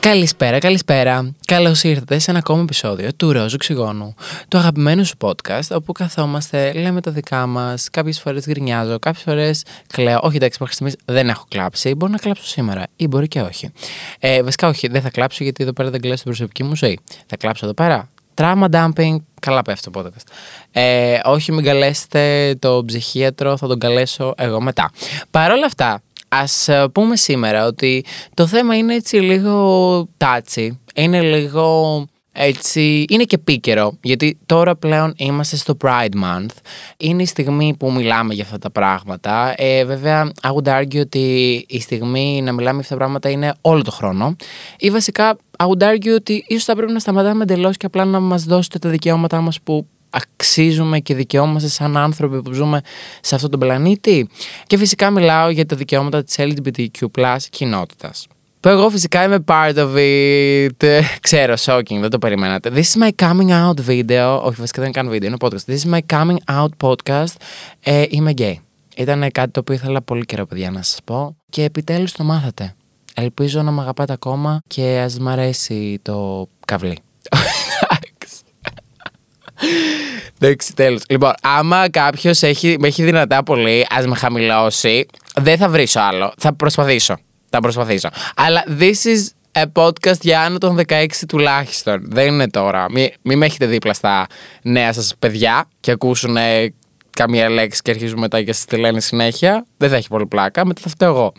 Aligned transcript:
Καλησπέρα, 0.00 0.58
καλησπέρα. 0.58 1.34
Καλώς 1.46 1.82
ήρθατε 1.82 2.18
σε 2.18 2.30
ένα 2.30 2.38
ακόμα 2.38 2.62
επεισόδιο 2.62 3.14
του 3.14 3.32
Ρόζου 3.32 3.54
Οξυγόνου, 3.54 4.14
του 4.48 4.58
αγαπημένου 4.58 5.04
σου 5.04 5.16
podcast, 5.20 5.68
όπου 5.70 5.92
καθόμαστε, 5.92 6.72
λέμε 6.72 7.00
τα 7.00 7.10
δικά 7.10 7.46
μας. 7.46 7.90
Κάποιες 7.90 8.20
φορές 8.20 8.46
γκρινιάζω, 8.46 8.98
κάποιες 8.98 9.22
φορές 9.22 9.64
κλαίω. 9.86 10.18
Όχι, 10.22 10.36
εντάξει, 10.36 10.58
μέχρι 10.60 10.74
στιγμής 10.74 10.96
δεν 11.04 11.28
έχω 11.28 11.44
κλάψει. 11.48 11.94
Μπορεί 11.94 12.12
να 12.12 12.18
κλάψω 12.18 12.44
σήμερα 12.44 12.86
ή 12.96 13.06
μπορεί 13.06 13.28
και 13.28 13.40
όχι. 13.40 13.70
Ε, 14.18 14.42
βασικά, 14.42 14.68
όχι, 14.68 14.88
δεν 14.88 15.02
θα 15.02 15.10
κλάψω 15.10 15.44
γιατί 15.44 15.62
εδώ 15.62 15.72
πέρα 15.72 15.90
δεν 15.90 16.00
κλαίω 16.00 16.16
στην 16.16 16.26
προσωπική 16.26 16.62
μου 16.62 16.76
ζωή. 16.76 16.98
Θα 17.26 17.36
κλάψω 17.36 17.64
εδώ 17.64 17.74
πέρα. 17.74 18.08
Trauma 18.34 18.66
dumping, 18.70 19.16
καλά 19.40 19.62
πέφτει 19.62 19.90
το 19.90 20.00
podcast. 20.00 20.32
Ε, 20.72 21.18
όχι, 21.24 21.52
μην 21.52 21.64
καλέσετε 21.64 22.54
το 22.58 22.84
ψυχίατρο, 22.86 23.56
θα 23.56 23.66
τον 23.66 23.78
καλέσω 23.78 24.34
εγώ 24.36 24.60
μετά. 24.60 24.90
Παρ' 25.30 25.50
όλα 25.50 25.66
αυτά, 25.66 26.02
Ας 26.32 26.68
ε, 26.68 26.88
πούμε 26.92 27.16
σήμερα 27.16 27.66
ότι 27.66 28.04
το 28.34 28.46
θέμα 28.46 28.76
είναι 28.76 28.94
έτσι 28.94 29.16
λίγο 29.16 30.08
τάτσι, 30.16 30.78
είναι 30.94 31.20
λίγο 31.20 32.06
έτσι, 32.32 33.04
είναι 33.08 33.24
και 33.24 33.34
επίκαιρο, 33.34 33.98
γιατί 34.02 34.38
τώρα 34.46 34.76
πλέον 34.76 35.14
είμαστε 35.16 35.56
στο 35.56 35.76
Pride 35.84 36.14
Month. 36.22 36.54
Είναι 36.96 37.22
η 37.22 37.26
στιγμή 37.26 37.74
που 37.78 37.92
μιλάμε 37.92 38.34
για 38.34 38.44
αυτά 38.44 38.58
τα 38.58 38.70
πράγματα. 38.70 39.54
Ε, 39.56 39.84
βέβαια, 39.84 40.32
I 40.42 40.48
would 40.48 40.80
argue 40.80 41.00
ότι 41.00 41.64
η 41.68 41.80
στιγμή 41.80 42.42
να 42.42 42.52
μιλάμε 42.52 42.72
για 42.72 42.80
αυτά 42.80 42.94
τα 42.94 42.96
πράγματα 42.96 43.30
είναι 43.30 43.54
όλο 43.60 43.82
το 43.82 43.90
χρόνο. 43.90 44.36
Ή 44.78 44.90
βασικά, 44.90 45.36
I 45.58 45.66
would 45.66 45.82
argue 45.82 46.14
ότι 46.14 46.44
ίσως 46.46 46.64
θα 46.64 46.74
πρέπει 46.74 46.92
να 46.92 46.98
σταματάμε 46.98 47.42
εντελώς 47.42 47.76
και 47.76 47.86
απλά 47.86 48.04
να 48.04 48.20
μας 48.20 48.44
δώσετε 48.44 48.78
τα 48.78 48.88
δικαιώματά 48.88 49.40
μας 49.40 49.60
που 49.60 49.86
αξίζουμε 50.10 50.98
και 50.98 51.14
δικαιόμαστε 51.14 51.68
σαν 51.68 51.96
άνθρωποι 51.96 52.42
που 52.42 52.52
ζούμε 52.52 52.80
σε 53.20 53.34
αυτόν 53.34 53.50
τον 53.50 53.60
πλανήτη. 53.60 54.28
Και 54.66 54.76
φυσικά 54.76 55.10
μιλάω 55.10 55.50
για 55.50 55.66
τα 55.66 55.76
δικαιώματα 55.76 56.24
της 56.24 56.36
LGBTQ+, 56.38 57.36
κοινότητας. 57.50 58.26
Που 58.60 58.68
εγώ 58.68 58.90
φυσικά 58.90 59.24
είμαι 59.24 59.44
part 59.46 59.74
of 59.74 59.96
it. 59.96 61.00
Ξέρω, 61.20 61.54
shocking, 61.58 61.98
δεν 62.00 62.10
το 62.10 62.18
περιμένατε. 62.18 62.70
This 62.74 62.82
is 62.82 63.02
my 63.02 63.10
coming 63.16 63.50
out 63.50 63.74
video. 63.88 64.40
Όχι, 64.42 64.60
βασικά 64.60 64.82
δεν 64.82 64.92
κάνω 64.92 65.10
βίντεο, 65.10 65.28
είναι 65.28 65.36
podcast. 65.40 65.72
This 65.72 65.78
is 65.84 65.90
my 65.94 66.00
coming 66.06 66.36
out 66.58 66.68
podcast. 66.82 67.34
Ε, 67.80 68.04
είμαι 68.08 68.32
gay. 68.38 68.54
Ήταν 68.96 69.30
κάτι 69.32 69.50
το 69.50 69.60
οποίο 69.60 69.74
ήθελα 69.74 70.02
πολύ 70.02 70.24
καιρό, 70.24 70.46
παιδιά, 70.46 70.70
να 70.70 70.82
σας 70.82 70.98
πω. 71.04 71.36
Και 71.48 71.64
επιτέλους 71.64 72.12
το 72.12 72.24
μάθατε. 72.24 72.74
Ελπίζω 73.14 73.62
να 73.62 73.70
με 73.70 73.80
αγαπάτε 73.80 74.12
ακόμα 74.12 74.60
και 74.66 75.00
ας 75.04 75.18
μ' 75.18 75.28
αρέσει 75.28 75.98
το 76.02 76.48
καβλί. 76.66 76.98
Εντάξει, 80.42 80.74
τέλος. 80.74 81.02
Λοιπόν, 81.08 81.32
άμα 81.42 81.90
κάποιος 81.90 82.40
με 82.78 82.86
έχει 82.86 83.02
δυνατά 83.02 83.42
πολύ, 83.42 83.86
ας 83.90 84.06
με 84.06 84.14
χαμηλώσει, 84.14 85.06
δεν 85.40 85.56
θα 85.56 85.68
βρίσω 85.68 86.00
άλλο. 86.00 86.32
Θα 86.38 86.54
προσπαθήσω. 86.54 87.16
Θα 87.50 87.60
προσπαθήσω. 87.60 88.08
Αλλά 88.36 88.64
this 88.80 89.04
is 89.04 89.28
a 89.52 89.64
podcast 89.82 90.20
για 90.20 90.40
άνω 90.40 90.58
των 90.58 90.80
16 90.88 91.06
τουλάχιστον. 91.28 92.00
Δεν 92.04 92.26
είναι 92.26 92.48
τώρα. 92.48 92.86
Μην 92.90 93.08
μη 93.22 93.36
με 93.36 93.46
έχετε 93.46 93.66
δίπλα 93.66 93.92
στα 93.92 94.26
νέα 94.62 94.92
σας 94.92 95.14
παιδιά 95.18 95.68
και 95.80 95.90
ακούσουν 95.90 96.36
καμία 97.20 97.48
λέξη 97.48 97.82
και 97.82 97.90
αρχίζουμε 97.90 98.20
μετά 98.20 98.42
και 98.42 98.52
σας 98.52 98.64
τη 98.64 98.76
λένε 98.76 99.00
συνέχεια. 99.00 99.66
Δεν 99.76 99.88
θα 99.88 99.96
έχει 99.96 100.08
πολύ 100.08 100.26
πλάκα, 100.26 100.66
μετά 100.66 100.80
θα 100.80 100.88
φταίω 100.88 101.08
εγώ. 101.08 101.32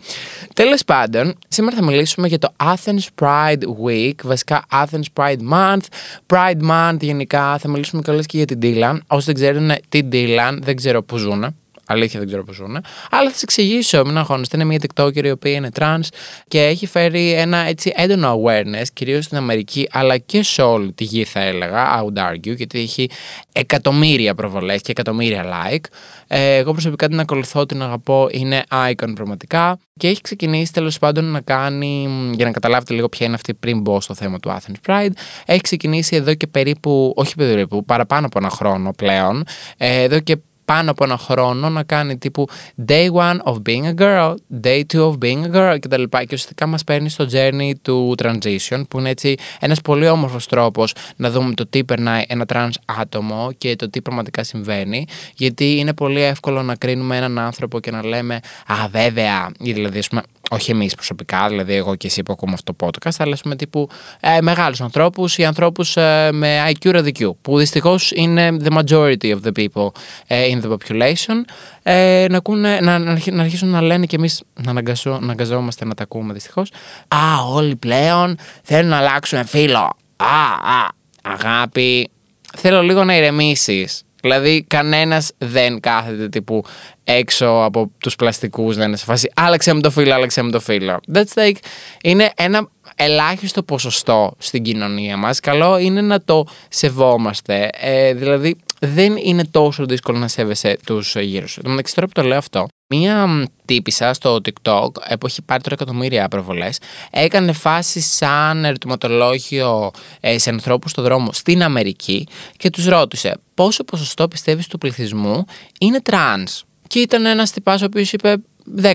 Τέλος 0.53 0.83
πάντων, 0.83 1.33
σήμερα 1.47 1.75
θα 1.75 1.83
μιλήσουμε 1.83 2.27
για 2.27 2.37
το 2.39 2.53
Athens 2.63 3.05
Pride 3.21 3.63
Week, 3.85 4.13
βασικά 4.23 4.65
Athens 4.71 5.03
Pride 5.13 5.52
Month, 5.52 5.85
Pride 6.27 6.69
Month 6.69 6.97
γενικά. 6.99 7.57
Θα 7.57 7.69
μιλήσουμε 7.69 8.02
κιόλα 8.02 8.21
και 8.21 8.37
για 8.37 8.45
την 8.45 8.59
Dylan. 8.61 8.97
Όσοι 9.07 9.25
δεν 9.25 9.36
ξέρουν 9.36 9.71
την 9.89 10.09
Dylan, 10.11 10.58
δεν 10.61 10.75
ξέρω 10.75 11.03
πού 11.03 11.17
ζουν. 11.17 11.55
Αλήθεια 11.91 12.19
δεν 12.19 12.27
ξέρω 12.27 12.43
πώς 12.43 12.55
ζουν. 12.55 12.75
Αλλά 13.09 13.29
θα 13.29 13.35
σα 13.35 13.41
εξηγήσω, 13.41 14.05
μην 14.05 14.17
αγχώνεστε. 14.17 14.55
Είναι 14.55 14.65
μια 14.65 14.79
TikToker 14.81 15.23
η 15.23 15.31
οποία 15.31 15.52
είναι 15.52 15.69
trans 15.79 16.07
και 16.47 16.63
έχει 16.63 16.85
φέρει 16.87 17.31
ένα 17.31 17.57
έτσι 17.57 17.91
έντονο 17.95 18.41
awareness, 18.41 18.85
κυρίως 18.93 19.25
στην 19.25 19.37
Αμερική, 19.37 19.87
αλλά 19.91 20.17
και 20.17 20.43
σε 20.43 20.61
όλη 20.61 20.93
τη 20.93 21.03
γη, 21.03 21.23
θα 21.23 21.39
έλεγα. 21.39 21.99
I 21.99 22.05
would 22.05 22.31
argue, 22.31 22.55
γιατί 22.55 22.79
έχει 22.79 23.09
εκατομμύρια 23.52 24.35
προβολές 24.35 24.81
και 24.81 24.91
εκατομμύρια 24.91 25.45
like. 25.45 25.85
Ε, 26.27 26.55
εγώ 26.55 26.71
προσωπικά 26.71 27.07
την 27.07 27.19
ακολουθώ, 27.19 27.65
την 27.65 27.81
αγαπώ, 27.81 28.27
είναι 28.31 28.63
icon 28.69 29.11
πραγματικά. 29.15 29.79
Και 29.99 30.08
έχει 30.08 30.21
ξεκινήσει 30.21 30.73
τέλος 30.73 30.99
πάντων 30.99 31.25
να 31.25 31.41
κάνει, 31.41 32.09
για 32.33 32.45
να 32.45 32.52
καταλάβετε 32.52 32.93
λίγο 32.93 33.09
ποια 33.09 33.25
είναι 33.25 33.35
αυτή 33.35 33.53
πριν 33.53 33.81
μπω 33.81 34.02
στο 34.02 34.13
θέμα 34.13 34.39
του 34.39 34.49
Athens 34.49 34.89
Pride, 34.89 35.11
έχει 35.45 35.61
ξεκινήσει 35.61 36.15
εδώ 36.15 36.33
και 36.33 36.47
περίπου, 36.47 37.13
όχι 37.15 37.35
περίπου, 37.35 37.85
παραπάνω 37.85 38.25
από 38.25 38.37
ένα 38.39 38.49
χρόνο 38.49 38.91
πλέον, 38.97 39.43
ε, 39.77 40.02
εδώ 40.02 40.19
και 40.19 40.37
πάνω 40.71 40.92
από 40.92 41.04
ένα 41.04 41.17
χρόνο 41.17 41.70
να 41.70 41.83
κάνει 41.83 42.17
τύπου 42.17 42.48
day 42.87 43.11
one 43.11 43.37
of 43.43 43.55
being 43.70 43.95
a 43.95 44.02
girl, 44.02 44.36
day 44.64 44.82
two 44.93 45.09
of 45.09 45.17
being 45.17 45.43
a 45.43 45.55
girl 45.55 45.77
κτλ. 45.80 46.04
Και 46.04 46.23
ουσιαστικά 46.23 46.67
μας 46.67 46.83
παίρνει 46.83 47.09
στο 47.09 47.26
journey 47.32 47.71
του 47.82 48.15
transition, 48.23 48.82
που 48.89 48.99
είναι 48.99 49.09
έτσι 49.09 49.36
ένας 49.59 49.82
πολύ 49.82 50.08
όμορφος 50.08 50.48
τρόπος 50.48 50.93
να 51.15 51.30
δούμε 51.30 51.54
το 51.54 51.67
τι 51.67 51.83
περνάει 51.83 52.23
ένα 52.27 52.45
trans 52.54 52.70
άτομο 52.86 53.49
και 53.58 53.76
το 53.76 53.89
τι 53.89 54.02
πραγματικά 54.02 54.43
συμβαίνει. 54.43 55.05
Γιατί 55.36 55.77
είναι 55.77 55.93
πολύ 55.93 56.21
εύκολο 56.21 56.61
να 56.61 56.76
κρίνουμε 56.76 57.17
έναν 57.17 57.39
άνθρωπο 57.39 57.80
και 57.80 57.92
να 57.92 58.05
λέμε 58.05 58.39
Α, 58.67 58.88
βέβαια, 58.92 59.52
ή 59.59 59.71
δηλαδή, 59.73 59.99
ας 59.99 60.08
πούμε, 60.08 60.21
όχι 60.54 60.72
εμείς 60.72 60.95
προσωπικά, 60.95 61.48
δηλαδή 61.48 61.73
εγώ 61.73 61.95
και 61.95 62.08
εσύ 62.08 62.23
που 62.23 62.34
ακούμε 62.34 62.54
αυτό 62.54 62.73
το 62.73 62.86
podcast, 62.86 63.16
αλλά 63.17 63.34
ας 63.34 63.42
πούμε 63.42 63.56
τύπου 63.56 63.89
ε, 64.20 64.42
μεγάλους 64.42 64.82
ανθρώπους 64.82 65.38
ή 65.38 65.45
ανθρώπους 65.45 65.98
ε, 65.98 66.30
με 66.34 66.70
IQ 66.70 66.92
ραδικιού, 66.92 67.38
που 67.42 67.58
δυστυχώς 67.58 68.12
είναι 68.12 68.58
the 68.64 68.78
majority 68.78 69.36
of 69.36 69.39
the 69.44 69.52
people 69.56 69.88
ε, 70.28 70.45
in 70.52 70.62
the 70.62 70.72
population, 70.72 71.36
ε, 71.84 72.26
να, 72.30 72.38
ακούνε, 72.38 72.80
να, 72.80 73.00
να, 73.00 73.42
αρχίσουν 73.42 73.70
να 73.70 73.82
λένε 73.82 74.06
και 74.06 74.16
εμείς 74.16 74.44
να, 74.62 74.73
να 74.73 75.16
αναγκαζόμαστε 75.16 75.86
να 75.86 75.94
τα 75.94 76.04
ακούμε 76.04 76.34
δυστυχώς. 76.34 76.72
Α, 77.08 77.44
όλοι 77.54 77.76
πλέον 77.76 78.38
θέλουν 78.64 78.89
να 78.89 78.98
αλλάξουν 78.98 79.45
φίλο. 79.45 79.98
Α, 80.16 80.26
α, 80.26 80.88
αγάπη. 81.22 82.10
Θέλω 82.58 82.82
λίγο 82.82 83.04
να 83.04 83.18
ηρεμήσεις. 83.18 84.04
Δηλαδή, 84.21 84.64
κανένας 84.67 85.32
δεν 85.37 85.80
κάθεται 85.80 86.30
τύπου 86.30 86.64
έξω 87.04 87.48
από 87.64 87.92
τους 87.98 88.15
πλαστικούς 88.15 88.77
να 88.77 88.83
είναι 88.83 88.98
σε 88.98 89.05
φάση 89.05 89.32
Άλλαξε 89.36 89.73
με 89.73 89.82
το 89.82 89.92
φίλο, 89.92 90.14
άλλαξε 90.14 90.42
με 90.42 90.52
το 90.52 90.59
φίλο. 90.59 90.99
That's 91.14 91.33
like, 91.33 91.55
είναι 92.04 92.32
ένα 92.36 92.70
ελάχιστο 92.95 93.64
ποσοστό 93.64 94.33
στην 94.37 94.64
κοινωνία 94.64 95.17
μας. 95.17 95.39
Καλό 95.39 95.77
είναι 95.77 96.02
να 96.02 96.21
το 96.21 96.45
σεβόμαστε. 96.70 97.70
Ε, 97.80 98.14
δηλαδή, 98.14 98.58
δεν 98.86 99.17
είναι 99.17 99.43
τόσο 99.52 99.86
δύσκολο 99.86 100.17
να 100.17 100.27
σέβεσαι 100.27 100.77
τους 100.86 101.15
γύρω 101.15 101.47
σου. 101.47 101.61
μεταξύ, 101.65 101.95
τώρα 101.95 102.08
που 102.08 102.14
το 102.14 102.23
λέω 102.23 102.37
αυτό, 102.37 102.67
μία 102.87 103.47
τύπησα 103.65 104.14
στο 104.14 104.36
TikTok 104.36 104.89
που 105.19 105.25
έχει 105.25 105.42
πάρει 105.42 105.61
τώρα 105.64 105.75
εκατομμύρια 105.80 106.27
προβολές, 106.27 106.80
έκανε 107.11 107.52
φάση 107.52 107.99
σαν 107.99 108.65
ερωτηματολόγιο 108.65 109.91
ε, 110.20 110.37
σε 110.37 110.49
ανθρώπους 110.49 110.91
στο 110.91 111.02
δρόμο 111.02 111.31
στην 111.33 111.64
Αμερική 111.64 112.27
και 112.58 112.70
τους 112.70 112.86
ρώτησε 112.86 113.37
πόσο 113.53 113.83
ποσοστό 113.83 114.27
πιστεύεις 114.27 114.67
του 114.67 114.77
πληθυσμού 114.77 115.45
είναι 115.80 116.02
τρανς; 116.02 116.64
Και 116.87 116.99
ήταν 116.99 117.25
ένας 117.25 117.52
τυπάς 117.52 117.81
ο 117.81 117.86
οποίος 117.86 118.14
είπε 118.14 118.36
10%. 118.82 118.94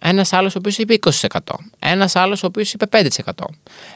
Ένας 0.00 0.32
άλλος 0.32 0.54
ο 0.54 0.58
οποίος 0.58 0.78
είπε 0.78 0.94
20%. 0.94 1.38
Ένας 1.78 2.16
άλλος 2.16 2.42
ο 2.42 2.46
οποίος 2.46 2.72
είπε 2.72 2.86
5%. 2.86 3.04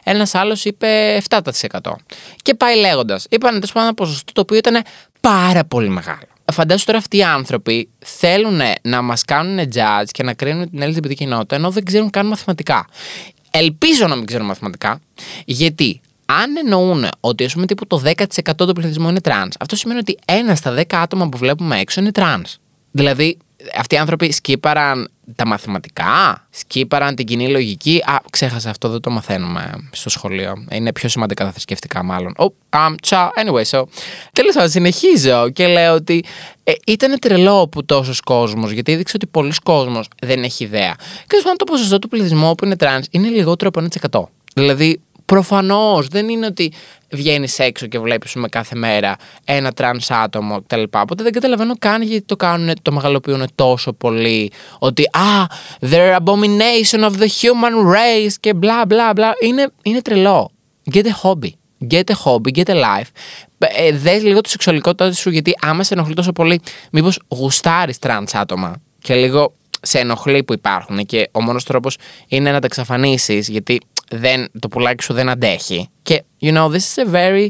Ένας 0.05 0.35
άλλος 0.35 0.65
είπε 0.65 1.17
7%. 1.29 1.97
Και 2.43 2.55
πάει 2.55 2.77
λέγοντας. 2.77 3.27
Είπαν 3.31 3.53
τέλος 3.53 3.73
πάντων 3.73 3.89
ένα 3.89 3.95
ποσοστό 3.95 4.33
το 4.33 4.41
οποίο 4.41 4.57
ήταν 4.57 4.83
πάρα 5.21 5.65
πολύ 5.65 5.89
μεγάλο. 5.89 6.21
Φαντάζομαι 6.53 6.85
τώρα 6.85 6.99
αυτοί 6.99 7.17
οι 7.17 7.23
άνθρωποι 7.23 7.89
θέλουν 7.99 8.61
να 8.83 9.03
μας 9.03 9.25
κάνουν 9.25 9.69
judge 9.75 10.09
και 10.11 10.23
να 10.23 10.35
κρίνουν 10.35 10.71
την 10.71 10.83
LGBT 10.83 11.15
κοινότητα 11.15 11.57
ενώ 11.57 11.71
δεν 11.71 11.85
ξέρουν 11.85 12.11
καν 12.11 12.27
μαθηματικά. 12.27 12.87
Ελπίζω 13.51 14.07
να 14.07 14.17
μην 14.17 14.27
ξέρουν 14.27 14.47
μαθηματικά, 14.47 15.01
γιατί 15.45 16.01
αν 16.27 16.57
εννοούν 16.57 17.09
ότι 17.21 17.45
ας 17.45 17.53
πούμε 17.53 17.67
τύπου 17.67 17.87
το 17.87 18.03
10% 18.05 18.15
του 18.57 18.73
πληθυσμού 18.73 19.09
είναι 19.09 19.21
τρανς, 19.21 19.57
αυτό 19.61 19.77
σημαίνει 19.77 19.99
ότι 19.99 20.19
ένα 20.25 20.55
στα 20.55 20.75
10 20.75 20.83
άτομα 20.91 21.29
που 21.29 21.39
βλέπουμε 21.39 21.81
έξω 21.81 22.01
είναι 22.01 22.13
τρανς. 22.13 22.57
Δηλαδή, 22.91 23.39
αυτοί 23.77 23.95
οι 23.95 23.99
άνθρωποι 23.99 24.33
σκίπαραν 24.33 25.11
τα 25.37 25.47
μαθηματικά, 25.47 26.47
σκίπαραν 26.51 27.15
την 27.15 27.27
κοινή 27.27 27.49
λογική. 27.49 28.03
Α, 28.05 28.17
ξέχασα 28.31 28.71
αυτό, 28.71 28.89
δεν 28.89 29.01
το 29.01 29.11
μαθαίνουμε 29.11 29.89
στο 29.93 30.11
σχολείο. 30.11 30.67
Είναι 30.71 30.93
πιο 30.93 31.09
σημαντικά 31.09 31.45
τα 31.45 31.51
θρησκευτικά, 31.51 32.03
μάλλον. 32.03 32.35
Oh, 32.37 32.47
um, 32.71 32.95
ciao. 33.09 33.29
Anyway, 33.29 33.65
so. 33.71 33.83
Τέλος 34.33 34.55
πάντων, 34.55 34.71
συνεχίζω 34.71 35.51
και 35.51 35.67
λέω 35.67 35.95
ότι 35.95 36.25
ε, 36.65 36.73
ήταν 36.87 37.19
τρελό 37.19 37.69
που 37.69 37.85
τόσος 37.85 38.21
κόσμος, 38.21 38.71
γιατί 38.71 38.93
έδειξε 38.93 39.17
ότι 39.17 39.27
πολλοί 39.27 39.53
κόσμος 39.63 40.09
δεν 40.23 40.43
έχει 40.43 40.65
ιδέα. 40.65 40.95
Και 40.99 41.25
τέλος 41.27 41.45
πάντων, 41.45 41.59
το 41.59 41.65
ποσοστό 41.65 41.99
του 41.99 42.09
πληθυσμού 42.09 42.55
που 42.55 42.65
είναι 42.65 42.77
τρανς 42.77 43.07
είναι 43.11 43.29
λιγότερο 43.29 43.71
από 43.75 43.89
1%. 44.11 44.23
Δηλαδή, 44.55 45.01
Προφανώς 45.25 46.07
δεν 46.07 46.29
είναι 46.29 46.47
ότι 46.47 46.73
βγαίνεις 47.11 47.59
έξω 47.59 47.87
και 47.87 47.99
βλέπεις 47.99 48.35
με 48.35 48.49
κάθε 48.49 48.77
μέρα 48.77 49.17
ένα 49.45 49.73
τρανς 49.73 50.11
άτομο 50.11 50.63
κτλ. 50.63 50.83
Οπότε 50.83 51.23
δεν 51.23 51.33
καταλαβαίνω 51.33 51.75
καν 51.79 52.03
γιατί 52.03 52.25
το 52.25 52.37
κάνουν, 52.37 52.75
το 52.83 52.93
μεγαλοποιούν 52.93 53.47
τόσο 53.55 53.93
πολύ. 53.93 54.51
Ότι 54.79 55.03
α, 55.03 55.47
they're 55.81 56.17
abomination 56.17 57.01
of 57.01 57.11
the 57.11 57.29
human 57.41 57.93
race 57.95 58.33
και 58.41 58.55
μπλα 58.55 58.87
μπλα 58.87 59.13
μπλα. 59.13 59.33
Είναι, 59.41 59.71
είναι 59.83 60.03
τρελό. 60.03 60.51
Get 60.93 61.05
a 61.05 61.23
hobby. 61.23 61.51
Get 61.91 62.05
a 62.11 62.15
hobby, 62.25 62.51
get 62.55 62.69
a 62.69 62.75
life. 62.75 63.11
Ε, 63.59 63.93
Δες 63.93 64.23
λίγο 64.23 64.41
τη 64.41 64.49
σεξουαλικότητα 64.49 65.13
σου, 65.13 65.31
γιατί 65.31 65.55
άμα 65.61 65.83
σε 65.83 65.95
ενοχλεί 65.95 66.15
τόσο 66.15 66.33
πολύ, 66.33 66.61
μήπως 66.91 67.21
γουστάρεις 67.29 67.99
τρανς 67.99 68.35
άτομα 68.35 68.83
και 68.99 69.15
λίγο 69.15 69.55
σε 69.83 69.99
ενοχλεί 69.99 70.45
που 70.45 70.53
υπάρχουν 70.53 71.07
και 71.07 71.29
ο 71.33 71.43
μόνος 71.43 71.65
τρόπος 71.65 71.97
είναι 72.29 72.51
να 72.51 72.61
τα 72.61 72.67
εξαφανίσεις, 72.67 73.49
γιατί 73.49 73.81
δεν, 74.17 74.51
το 74.59 74.69
πουλάκι 74.69 75.03
σου 75.03 75.13
δεν 75.13 75.29
αντέχει. 75.29 75.89
Και, 76.03 76.23
you 76.41 76.55
know, 76.57 76.71
this 76.71 76.77
is 76.77 77.07
a 77.07 77.13
very 77.13 77.49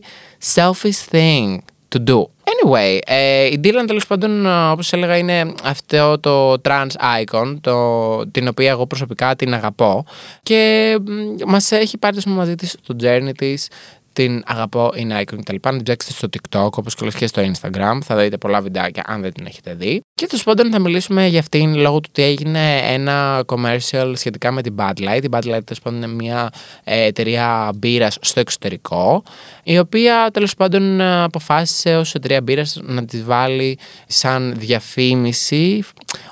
selfish 0.54 1.10
thing 1.10 1.58
to 1.88 1.98
do. 2.08 2.26
Anyway, 2.44 2.98
ε, 3.06 3.44
η 3.44 3.60
Dylan 3.64 3.84
τέλος 3.86 4.06
πάντων, 4.06 4.46
όπως 4.70 4.92
έλεγα, 4.92 5.16
είναι 5.16 5.52
αυτό 5.64 6.18
το 6.20 6.52
trans 6.52 6.90
icon, 7.24 7.56
το, 7.60 8.26
την 8.26 8.48
οποία 8.48 8.70
εγώ 8.70 8.86
προσωπικά 8.86 9.36
την 9.36 9.54
αγαπώ 9.54 10.04
και 10.42 10.98
μας 11.46 11.72
έχει 11.72 11.98
πάρει 11.98 12.18
μαζί 12.26 12.54
της 12.54 12.76
το 12.86 12.96
journey 13.02 13.32
της, 13.36 13.68
την 14.12 14.42
αγαπώ, 14.46 14.92
είναι 14.96 15.20
icon 15.20 15.38
κτλ. 15.42 15.56
Να 15.62 15.70
την 15.70 15.82
ψάξετε 15.82 16.12
στο 16.14 16.28
TikTok 16.32 16.70
όπως 16.70 16.94
και 16.94 17.08
και 17.18 17.26
στο 17.26 17.42
Instagram. 17.42 17.98
Θα 18.04 18.16
δείτε 18.16 18.36
πολλά 18.36 18.60
βιντεάκια 18.60 19.02
αν 19.06 19.20
δεν 19.20 19.32
την 19.32 19.46
έχετε 19.46 19.74
δει. 19.74 20.02
Και 20.14 20.26
τέλος 20.26 20.44
πάντων 20.44 20.70
θα 20.70 20.78
μιλήσουμε 20.78 21.26
για 21.26 21.38
αυτήν 21.38 21.74
λόγω 21.76 22.00
του 22.00 22.08
ότι 22.08 22.22
έγινε 22.22 22.78
ένα 22.78 23.44
commercial 23.46 24.12
σχετικά 24.14 24.52
με 24.52 24.62
την 24.62 24.74
Bud 24.78 24.92
Light. 24.98 25.22
Η 25.22 25.28
Bud 25.30 25.38
Light 25.38 25.64
τέλος 25.64 25.80
πάντων 25.82 26.02
είναι 26.02 26.12
μια 26.12 26.50
ε, 26.84 27.02
εταιρεία 27.02 27.72
μπύρας 27.76 28.18
στο 28.20 28.40
εξωτερικό, 28.40 29.22
η 29.62 29.78
οποία 29.78 30.30
τέλος 30.32 30.54
πάντων 30.54 31.00
αποφάσισε 31.00 31.96
ως 31.96 32.14
εταιρεία 32.14 32.42
μπύρας 32.42 32.80
να 32.82 33.04
τη 33.04 33.22
βάλει 33.22 33.78
σαν 34.06 34.54
διαφήμιση. 34.56 35.84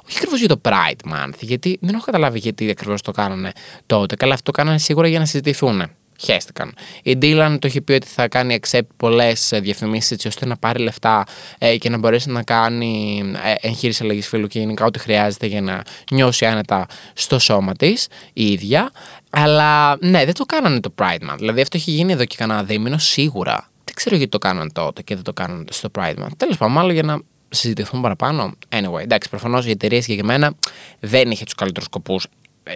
Όχι 0.08 0.16
ακριβώς 0.16 0.38
για 0.38 0.48
το 0.48 0.60
Pride 0.62 1.12
Month, 1.12 1.38
γιατί 1.40 1.78
δεν 1.80 1.94
έχω 1.94 2.04
καταλάβει 2.04 2.38
γιατί 2.38 2.70
ακριβώς 2.70 3.02
το 3.02 3.10
κάνανε 3.10 3.52
τότε. 3.86 4.16
Καλά, 4.16 4.32
αυτό 4.32 4.50
το 4.50 4.58
κάνανε 4.58 4.78
σίγουρα 4.78 5.08
για 5.08 5.18
να 5.18 5.24
συζητηθούν 5.24 5.90
χαίστηκαν. 6.20 6.74
Η 7.02 7.18
Dylan 7.22 7.56
το 7.58 7.66
έχει 7.66 7.80
πει 7.80 7.92
ότι 7.92 8.06
θα 8.06 8.28
κάνει 8.28 8.58
accept 8.62 8.86
πολλές 8.96 9.52
διαφημίσεις 9.54 10.10
έτσι 10.10 10.28
ώστε 10.28 10.46
να 10.46 10.56
πάρει 10.56 10.82
λεφτά 10.82 11.24
ε, 11.58 11.76
και 11.76 11.90
να 11.90 11.98
μπορέσει 11.98 12.30
να 12.30 12.42
κάνει 12.42 13.22
ε, 13.44 13.68
εγχείρηση 13.68 14.02
αλλαγής 14.02 14.28
φύλου 14.28 14.46
και 14.46 14.58
γενικά 14.58 14.84
ό,τι 14.84 14.98
χρειάζεται 14.98 15.46
για 15.46 15.60
να 15.60 15.82
νιώσει 16.12 16.46
άνετα 16.46 16.86
στο 17.12 17.38
σώμα 17.38 17.74
της 17.74 18.06
η 18.32 18.52
ίδια. 18.52 18.90
Αλλά 19.30 19.96
ναι, 20.00 20.24
δεν 20.24 20.34
το 20.34 20.44
κάνανε 20.44 20.80
το 20.80 20.94
Pride 20.98 21.30
Month. 21.30 21.38
Δηλαδή 21.38 21.60
αυτό 21.60 21.76
έχει 21.76 21.90
γίνει 21.90 22.12
εδώ 22.12 22.24
και 22.24 22.36
κανένα 22.38 22.64
δίμηνο 22.64 22.98
σίγουρα. 22.98 23.68
Δεν 23.84 23.94
ξέρω 23.94 24.16
γιατί 24.16 24.30
το 24.30 24.38
κάνανε 24.38 24.70
τότε 24.72 25.02
και 25.02 25.14
δεν 25.14 25.24
το 25.24 25.32
κάνανε 25.32 25.64
στο 25.70 25.88
Pride 25.98 26.16
Month. 26.18 26.36
Τέλος 26.36 26.56
πάντων, 26.56 26.74
μάλλον 26.74 26.92
για 26.92 27.02
να 27.02 27.20
συζητηθούν 27.48 28.00
παραπάνω. 28.00 28.52
Anyway, 28.68 29.00
εντάξει, 29.02 29.28
προφανώς 29.28 29.66
η 29.66 29.70
εταιρεία 29.70 30.02
συγκεκριμένα 30.02 30.52
δεν 31.00 31.30
είχε 31.30 31.44
τους 31.44 31.54
καλύτερους 31.54 31.88
σκοπούς 31.88 32.26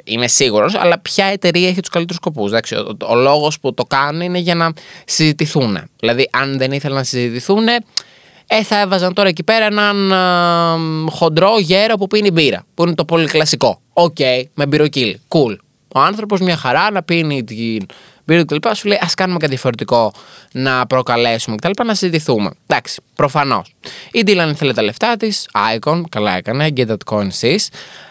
είμαι 0.05 0.29
σίγουρος, 0.29 0.75
αλλά 0.75 0.99
ποια 0.99 1.25
εταιρεία 1.27 1.69
έχει 1.69 1.81
τους 1.81 1.89
καλύτερους 1.89 2.17
σκοπούς. 2.17 2.53
Ο, 2.53 3.13
ο 3.13 3.15
λόγος 3.15 3.61
που 3.61 3.75
το 3.75 3.85
κάνουν 3.85 4.21
είναι 4.21 4.39
για 4.39 4.55
να 4.55 4.73
συζητηθούν. 5.05 5.79
Δηλαδή, 6.01 6.29
αν 6.33 6.59
δεν 6.59 6.73
ήθελαν 6.73 6.97
να 6.97 7.05
συζητηθούν, 7.05 7.67
ε, 8.47 8.63
θα 8.63 8.81
έβαζαν 8.81 9.15
τώρα 9.15 9.29
εκεί 9.29 9.43
πέρα 9.43 9.65
έναν 9.65 10.11
ε, 10.11 11.11
χοντρό 11.11 11.59
γέρο 11.59 11.97
που 11.97 12.07
πίνει 12.07 12.31
μπύρα. 12.31 12.67
Που 12.75 12.83
είναι 12.83 12.95
το 12.95 13.05
πολύ 13.05 13.27
κλασικό. 13.27 13.81
Οκ, 13.93 14.17
okay, 14.19 14.43
με 14.55 14.67
μπυροκοίλι. 14.67 15.21
Cool. 15.29 15.57
Ο 15.95 16.01
άνθρωπος 16.01 16.41
μια 16.41 16.57
χαρά 16.57 16.91
να 16.91 17.03
πίνει 17.03 17.45
την 17.45 17.87
μπύρα 18.25 18.45
κτλ. 18.45 18.69
Σου 18.73 18.89
λέει, 18.89 18.99
ας 19.01 19.15
κάνουμε 19.15 19.39
κάτι 19.39 19.51
διαφορετικό 19.51 20.13
να 20.53 20.87
προκαλέσουμε 20.87 21.57
κτλ. 21.57 21.85
Να 21.85 21.95
συζητηθούμε. 21.95 22.51
Εντάξει, 22.67 23.01
προφανώς. 23.15 23.75
Η 24.13 24.23
Dylan 24.27 24.49
ήθελε 24.51 24.73
τα 24.73 24.83
λεφτά 24.83 25.17
της. 25.17 25.49
Icon, 25.79 26.03
καλά 26.09 26.37
έκανε. 26.37 26.69
Get 26.77 26.87
that 26.87 26.97
coin 27.05 27.29
sis. 27.41 27.57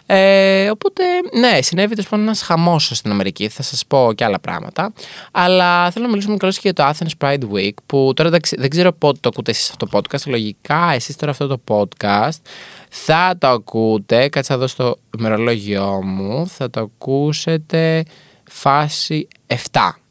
Ε, 0.05 0.69
οπότε, 0.69 1.03
ναι, 1.39 1.61
συνέβη 1.61 1.95
τέλος 1.95 2.09
πάντων 2.09 2.25
ένας 2.25 2.41
χαμός 2.41 2.91
στην 2.93 3.11
Αμερική. 3.11 3.47
Θα 3.47 3.63
σας 3.63 3.85
πω 3.85 4.11
και 4.15 4.23
άλλα 4.23 4.39
πράγματα. 4.39 4.93
Αλλά 5.31 5.91
θέλω 5.91 6.05
να 6.05 6.11
μιλήσουμε 6.11 6.37
καλώς 6.37 6.59
και 6.59 6.61
για 6.63 6.73
το 6.73 6.83
Athens 6.89 7.25
Pride 7.27 7.53
Week. 7.53 7.73
Που 7.85 8.11
τώρα 8.15 8.29
δεν 8.57 8.69
ξέρω 8.69 8.93
πότε 8.93 9.17
το 9.21 9.29
ακούτε 9.29 9.51
εσείς 9.51 9.69
αυτό 9.69 9.85
το 9.85 9.99
podcast. 9.99 10.25
Λογικά, 10.25 10.91
εσείς 10.93 11.15
τώρα 11.15 11.31
αυτό 11.31 11.47
το 11.47 11.61
podcast 11.67 12.37
θα 12.89 13.35
το 13.37 13.47
ακούτε. 13.47 14.29
Κάτσε 14.29 14.53
εδώ 14.53 14.67
στο 14.67 14.97
ημερολόγιο 15.19 16.01
μου. 16.03 16.47
Θα 16.47 16.69
το 16.69 16.79
ακούσετε 16.79 18.03
φάση 18.53 19.27
7. 19.47 19.55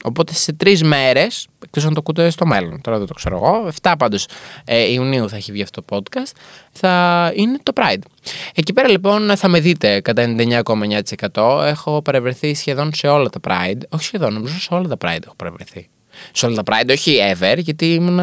Οπότε 0.04 0.34
σε 0.34 0.52
τρεις 0.52 0.82
μέρες, 0.82 1.46
εκτός 1.64 1.84
αν 1.84 1.94
το 1.94 1.98
ακούτε 1.98 2.30
στο 2.30 2.46
μέλλον, 2.46 2.80
τώρα 2.80 2.98
δεν 2.98 3.06
το 3.06 3.14
ξέρω 3.14 3.36
εγώ, 3.36 3.68
7 3.82 3.94
πάντως 3.98 4.26
ε, 4.64 4.92
Ιουνίου 4.92 5.28
θα 5.28 5.36
έχει 5.36 5.52
βγει 5.52 5.62
αυτό 5.62 5.82
το 5.82 5.96
podcast, 5.96 6.32
θα 6.72 7.32
είναι 7.36 7.58
το 7.62 7.72
Pride. 7.74 8.02
Εκεί 8.54 8.72
πέρα 8.72 8.88
λοιπόν 8.88 9.36
θα 9.36 9.48
με 9.48 9.60
δείτε 9.60 10.00
κατά 10.00 10.34
99,9%. 11.34 11.62
Έχω 11.66 12.02
παρευρεθεί 12.02 12.54
σχεδόν 12.54 12.94
σε 12.94 13.06
όλα 13.06 13.28
τα 13.28 13.40
Pride. 13.48 13.80
Όχι 13.88 14.04
σχεδόν, 14.04 14.32
νομίζω 14.32 14.60
σε 14.60 14.74
όλα 14.74 14.88
τα 14.88 14.96
Pride 15.00 15.24
έχω 15.24 15.34
παρευρεθεί. 15.36 15.88
Σε 16.32 16.46
όλα 16.46 16.62
τα 16.62 16.62
Pride, 16.72 16.90
όχι 16.90 17.18
ever, 17.32 17.58
γιατί 17.58 17.94
ήμουν 17.94 18.20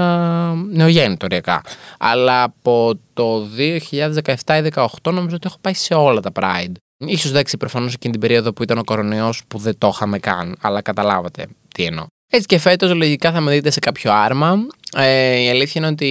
νεογέννητο 0.71 1.25
οριακά. 1.25 1.61
Αλλά 1.99 2.43
από 2.43 2.99
το 3.13 3.47
2017 3.57 4.65
ή 4.65 4.69
2018 4.73 4.85
νομίζω 5.03 5.35
ότι 5.35 5.47
έχω 5.47 5.57
πάει 5.61 5.73
σε 5.73 5.93
όλα 5.93 6.19
τα 6.19 6.31
Pride. 6.39 6.73
Ίσως 7.05 7.31
εντάξει 7.31 7.57
προφανώς 7.57 7.93
εκείνη 7.93 8.11
την 8.11 8.21
περίοδο 8.21 8.53
που 8.53 8.63
ήταν 8.63 8.77
ο 8.77 8.83
κορονοϊός 8.83 9.41
που 9.47 9.57
δεν 9.57 9.77
το 9.77 9.89
είχαμε 9.93 10.19
καν, 10.19 10.55
αλλά 10.61 10.81
καταλάβατε 10.81 11.47
τι 11.73 11.83
εννοώ. 11.83 12.05
Έτσι 12.31 12.47
και 12.47 12.57
φέτος 12.57 12.93
λογικά 12.93 13.31
θα 13.31 13.39
με 13.39 13.51
δείτε 13.51 13.69
σε 13.69 13.79
κάποιο 13.79 14.13
άρμα. 14.13 14.67
Ε, 14.97 15.39
η 15.39 15.49
αλήθεια 15.49 15.81
είναι 15.81 15.87
ότι 15.87 16.05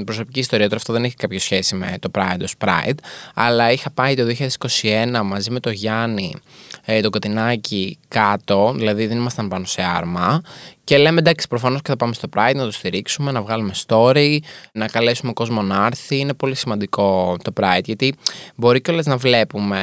η 0.00 0.04
προσωπική 0.04 0.38
ιστορία 0.38 0.64
τώρα 0.64 0.76
αυτό 0.76 0.92
δεν 0.92 1.04
έχει 1.04 1.14
κάποια 1.14 1.40
σχέση 1.40 1.74
με 1.74 1.96
το 2.00 2.10
Pride 2.14 2.42
ως 2.42 2.54
Pride, 2.64 2.98
αλλά 3.34 3.72
είχα 3.72 3.90
πάει 3.90 4.14
το 4.14 4.34
2021 4.58 5.20
μαζί 5.24 5.50
με 5.50 5.60
το 5.60 5.70
Γιάννη, 5.70 6.34
ε, 6.84 7.00
το 7.00 7.10
Κωτινάκι 7.10 7.98
κάτω, 8.08 8.72
δηλαδή 8.76 9.06
δεν 9.06 9.16
ήμασταν 9.16 9.48
πάνω 9.48 9.64
σε 9.64 9.82
άρμα 9.82 10.42
και 10.88 10.98
λέμε 10.98 11.18
εντάξει, 11.18 11.48
προφανώς 11.48 11.82
και 11.82 11.90
θα 11.90 11.96
πάμε 11.96 12.14
στο 12.14 12.28
Pride 12.36 12.54
να 12.54 12.64
το 12.64 12.70
στηρίξουμε, 12.70 13.32
να 13.32 13.42
βγάλουμε 13.42 13.72
story, 13.86 14.38
να 14.72 14.86
καλέσουμε 14.86 15.32
κόσμο 15.32 15.62
να 15.62 15.86
έρθει. 15.86 16.18
Είναι 16.18 16.34
πολύ 16.34 16.54
σημαντικό 16.54 17.36
το 17.44 17.52
Pride 17.60 17.84
γιατί 17.84 18.14
μπορεί 18.54 18.80
κιόλας 18.80 19.06
να 19.06 19.16
βλέπουμε 19.16 19.80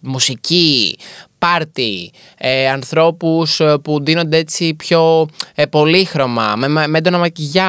μουσική, 0.00 0.96
πάρτι, 1.38 2.12
ε, 2.38 2.68
ανθρώπους 2.68 3.60
ε, 3.60 3.78
που 3.82 4.00
ντύνονται 4.00 4.36
έτσι 4.36 4.74
πιο 4.74 5.28
ε, 5.54 5.66
πολύχρωμα, 5.66 6.54
με, 6.56 6.68
με 6.68 6.98
έντονα 6.98 7.18
μακιγιάζ, 7.18 7.66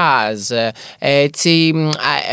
ε, 0.50 0.72
έτσι 1.00 1.74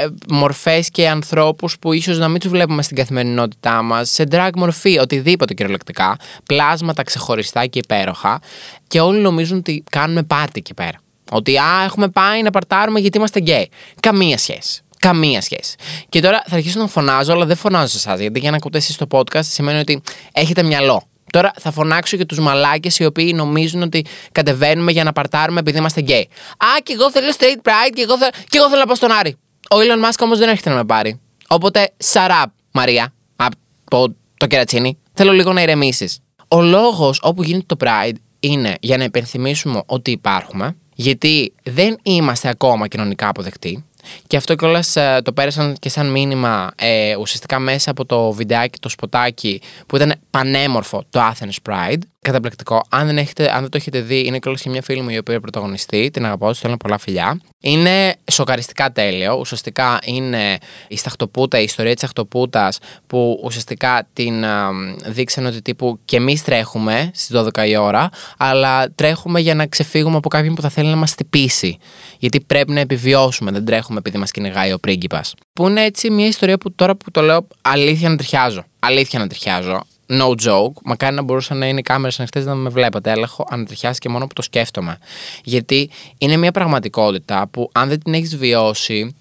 ε, 0.03 0.07
μορφές 0.29 0.91
και 0.91 1.09
ανθρώπους 1.09 1.79
που 1.79 1.93
ίσως 1.93 2.19
να 2.19 2.29
μην 2.29 2.41
τους 2.41 2.51
βλέπουμε 2.51 2.83
στην 2.83 2.97
καθημερινότητά 2.97 3.83
μας, 3.83 4.11
σε 4.11 4.25
drag 4.31 4.51
μορφή, 4.57 4.99
οτιδήποτε 4.99 5.55
κυριολεκτικά, 5.55 6.17
πλάσματα 6.47 7.03
ξεχωριστά 7.03 7.67
και 7.67 7.79
υπέροχα 7.79 8.41
και 8.89 9.01
όλοι 9.01 9.21
νομίζουν 9.21 9.59
ότι 9.59 9.85
κάνουμε 9.91 10.23
πάρτι 10.23 10.59
εκεί 10.59 10.75
πέρα. 10.75 10.99
Ότι 11.31 11.57
α, 11.57 11.83
έχουμε 11.85 12.09
πάει 12.09 12.43
να 12.43 12.51
παρτάρουμε 12.51 13.01
γιατί 13.01 13.19
είμαστε 13.19 13.41
γκέι. 13.41 13.71
Καμία 14.01 14.39
σχέση. 14.39 14.83
Καμία 14.99 15.41
σχέση. 15.41 15.77
Και 16.09 16.21
τώρα 16.21 16.43
θα 16.47 16.57
αρχίσω 16.57 16.81
να 16.81 16.87
φωνάζω, 16.87 17.33
αλλά 17.33 17.45
δεν 17.47 17.57
φωνάζω 17.57 17.87
σε 17.87 17.97
εσάς. 17.97 18.21
Γιατί 18.21 18.39
για 18.41 18.51
να 18.51 18.57
ακούτε 18.57 18.79
εσείς 18.79 18.97
το 18.97 19.07
podcast 19.11 19.45
σημαίνει 19.45 19.79
ότι 19.79 20.03
έχετε 20.33 20.63
μυαλό. 20.63 21.03
Τώρα 21.35 21.53
θα 21.61 21.71
φωνάξω 21.71 22.17
για 22.17 22.25
τους 22.25 22.39
μαλάκες 22.39 22.99
οι 22.99 23.05
οποίοι 23.05 23.33
νομίζουν 23.35 23.83
ότι 23.83 24.05
κατεβαίνουμε 24.33 24.93
για 24.93 25.05
να 25.05 25.13
παρτάρουμε 25.13 25.61
επειδή 25.61 25.79
είμαστε 25.79 26.01
γκέι. 26.01 26.29
Α, 26.57 26.67
και 26.83 26.93
εγώ 26.93 27.11
θέλω 27.11 27.33
straight 27.39 27.69
pride 27.69 27.93
και 27.95 28.03
εγώ, 28.03 28.19
θέλω, 28.19 28.31
και 28.49 28.59
εγώ 28.59 28.69
θέλω 28.69 28.81
να 28.81 28.87
πάω 28.87 28.95
στον 28.95 29.13
Άρη. 29.13 29.37
Ο 29.71 29.77
Elon 29.77 30.05
Musk 30.05 30.19
όμως 30.21 30.39
δεν 30.39 30.49
έρχεται 30.49 30.71
να 30.71 30.77
με 30.77 30.85
πάρει. 30.85 31.21
Οπότε, 31.49 31.93
σαράπ, 31.97 32.51
Μαρία, 32.73 33.13
από 33.37 34.15
το 34.37 34.47
κερατσίνι. 34.47 34.99
Θέλω 35.13 35.33
λίγο 35.33 35.53
να 35.53 35.63
ηρεμήσεις. 35.63 36.19
Ο 36.49 36.63
λόγος 36.63 37.21
όπου 37.23 37.43
γίνεται 37.43 37.75
το 37.75 37.77
pride 37.81 38.17
είναι 38.41 38.75
για 38.81 38.97
να 38.97 39.05
υπενθυμίσουμε 39.05 39.83
ότι 39.87 40.11
υπάρχουμε, 40.11 40.77
γιατί 40.95 41.53
δεν 41.63 41.97
είμαστε 42.03 42.49
ακόμα 42.49 42.89
κοινωνικά 42.89 43.29
αποδεκτοί. 43.29 43.85
Και 44.27 44.37
αυτό 44.37 44.55
κιόλας 44.55 44.97
ε, 44.97 45.21
το 45.25 45.33
πέρασαν 45.33 45.77
και 45.79 45.89
σαν 45.89 46.11
μήνυμα 46.11 46.71
ε, 46.77 47.17
ουσιαστικά 47.17 47.59
μέσα 47.59 47.91
από 47.91 48.05
το 48.05 48.33
βιντεάκι, 48.33 48.79
το 48.79 48.89
σποτάκι 48.89 49.61
που 49.87 49.97
ήταν 49.97 50.15
πανέμορφο 50.31 51.05
το 51.11 51.21
Athens 51.21 51.71
Pride. 51.71 51.99
Καταπληκτικό. 52.21 52.83
Αν 52.89 53.07
δεν, 53.07 53.19
έχετε, 53.19 53.55
αν 53.55 53.61
δεν 53.61 53.71
το 53.71 53.77
έχετε 53.77 54.01
δει, 54.01 54.21
είναι 54.27 54.39
κιόλας 54.39 54.63
και 54.63 54.69
μια 54.69 54.83
φίλη 54.83 55.01
μου 55.01 55.09
η 55.09 55.19
οποία 55.19 55.41
πρωταγωνιστεί. 55.41 56.11
Την 56.13 56.25
αγαπάω, 56.25 56.51
της 56.51 56.61
θέλω 56.61 56.77
πολλά 56.77 56.99
φιλιά. 56.99 57.41
Είναι 57.61 58.15
σοκαριστικά 58.31 58.93
τέλειο. 58.93 59.37
Ουσιαστικά 59.39 59.99
είναι 60.05 60.59
η 60.89 60.97
σταχτοπούτα, 60.97 61.61
η 61.61 61.63
ιστορία 61.63 61.91
της 61.91 62.01
σταχτοπούτας 62.01 62.79
που 63.07 63.41
ουσιαστικά 63.45 64.09
την 64.13 64.45
α, 64.45 64.71
δείξαν 65.05 65.47
ότι 65.47 65.63
τύπου 65.63 65.99
και 66.05 66.17
εμείς 66.17 66.43
τρέχουμε 66.43 67.11
στις 67.15 67.37
12 67.55 67.69
η 67.69 67.77
ώρα, 67.77 68.09
αλλά 68.39 68.91
τρέχουμε 68.91 69.41
για 69.41 69.55
να 69.55 69.67
ξεφύγουμε 69.67 70.17
από 70.17 70.29
κάποιον 70.29 70.55
που 70.55 70.63
θα 70.63 70.69
θέλει 70.69 70.89
να 70.89 70.97
μας 70.97 71.15
τυπήσει. 71.15 71.79
Γιατί 72.19 72.41
πρέπει 72.41 72.73
να 72.73 72.81
επιβιώσουμε, 72.81 73.51
δεν 73.51 73.65
τρέχουμε 73.65 73.94
επειδή 73.97 74.19
μας 74.19 74.31
κυνηγάει 74.31 74.73
ο 74.73 74.79
πρίγκιπας. 74.79 75.35
Που 75.53 75.69
είναι 75.69 75.85
έτσι 75.85 76.11
μια 76.11 76.27
ιστορία 76.27 76.59
που 76.59 76.73
τώρα 76.73 76.97
που 76.97 77.11
το 77.11 77.21
λέω 77.21 77.47
αλήθεια 77.63 78.09
να 78.09 78.17
τριχιάζω. 78.17 78.65
Αλήθεια 78.79 79.19
να 79.19 79.27
τριχιάζω. 79.27 79.81
no 80.09 80.29
joke. 80.47 80.73
Μακάρι 80.85 81.15
να 81.15 81.23
μπορούσαν 81.23 81.59
να 81.59 81.67
είναι 81.67 81.79
οι 81.79 81.83
κάμερε 81.83 82.15
ανοιχτέ 82.19 82.41
να 82.41 82.55
με 82.55 82.69
βλέπατε. 82.69 83.11
Αλλά 83.11 83.23
έχω 83.23 83.47
ανατριχιάσει 83.51 83.99
και 83.99 84.09
μόνο 84.09 84.27
που 84.27 84.33
το 84.33 84.43
σκέφτομαι. 84.43 84.99
Γιατί 85.45 85.91
είναι 86.19 86.37
μια 86.37 86.51
πραγματικότητα 86.51 87.49
που 87.51 87.71
αν 87.73 87.89
δεν 87.89 88.03
την 88.03 88.15
έχεις 88.15 88.37
βιώσει, 88.37 89.15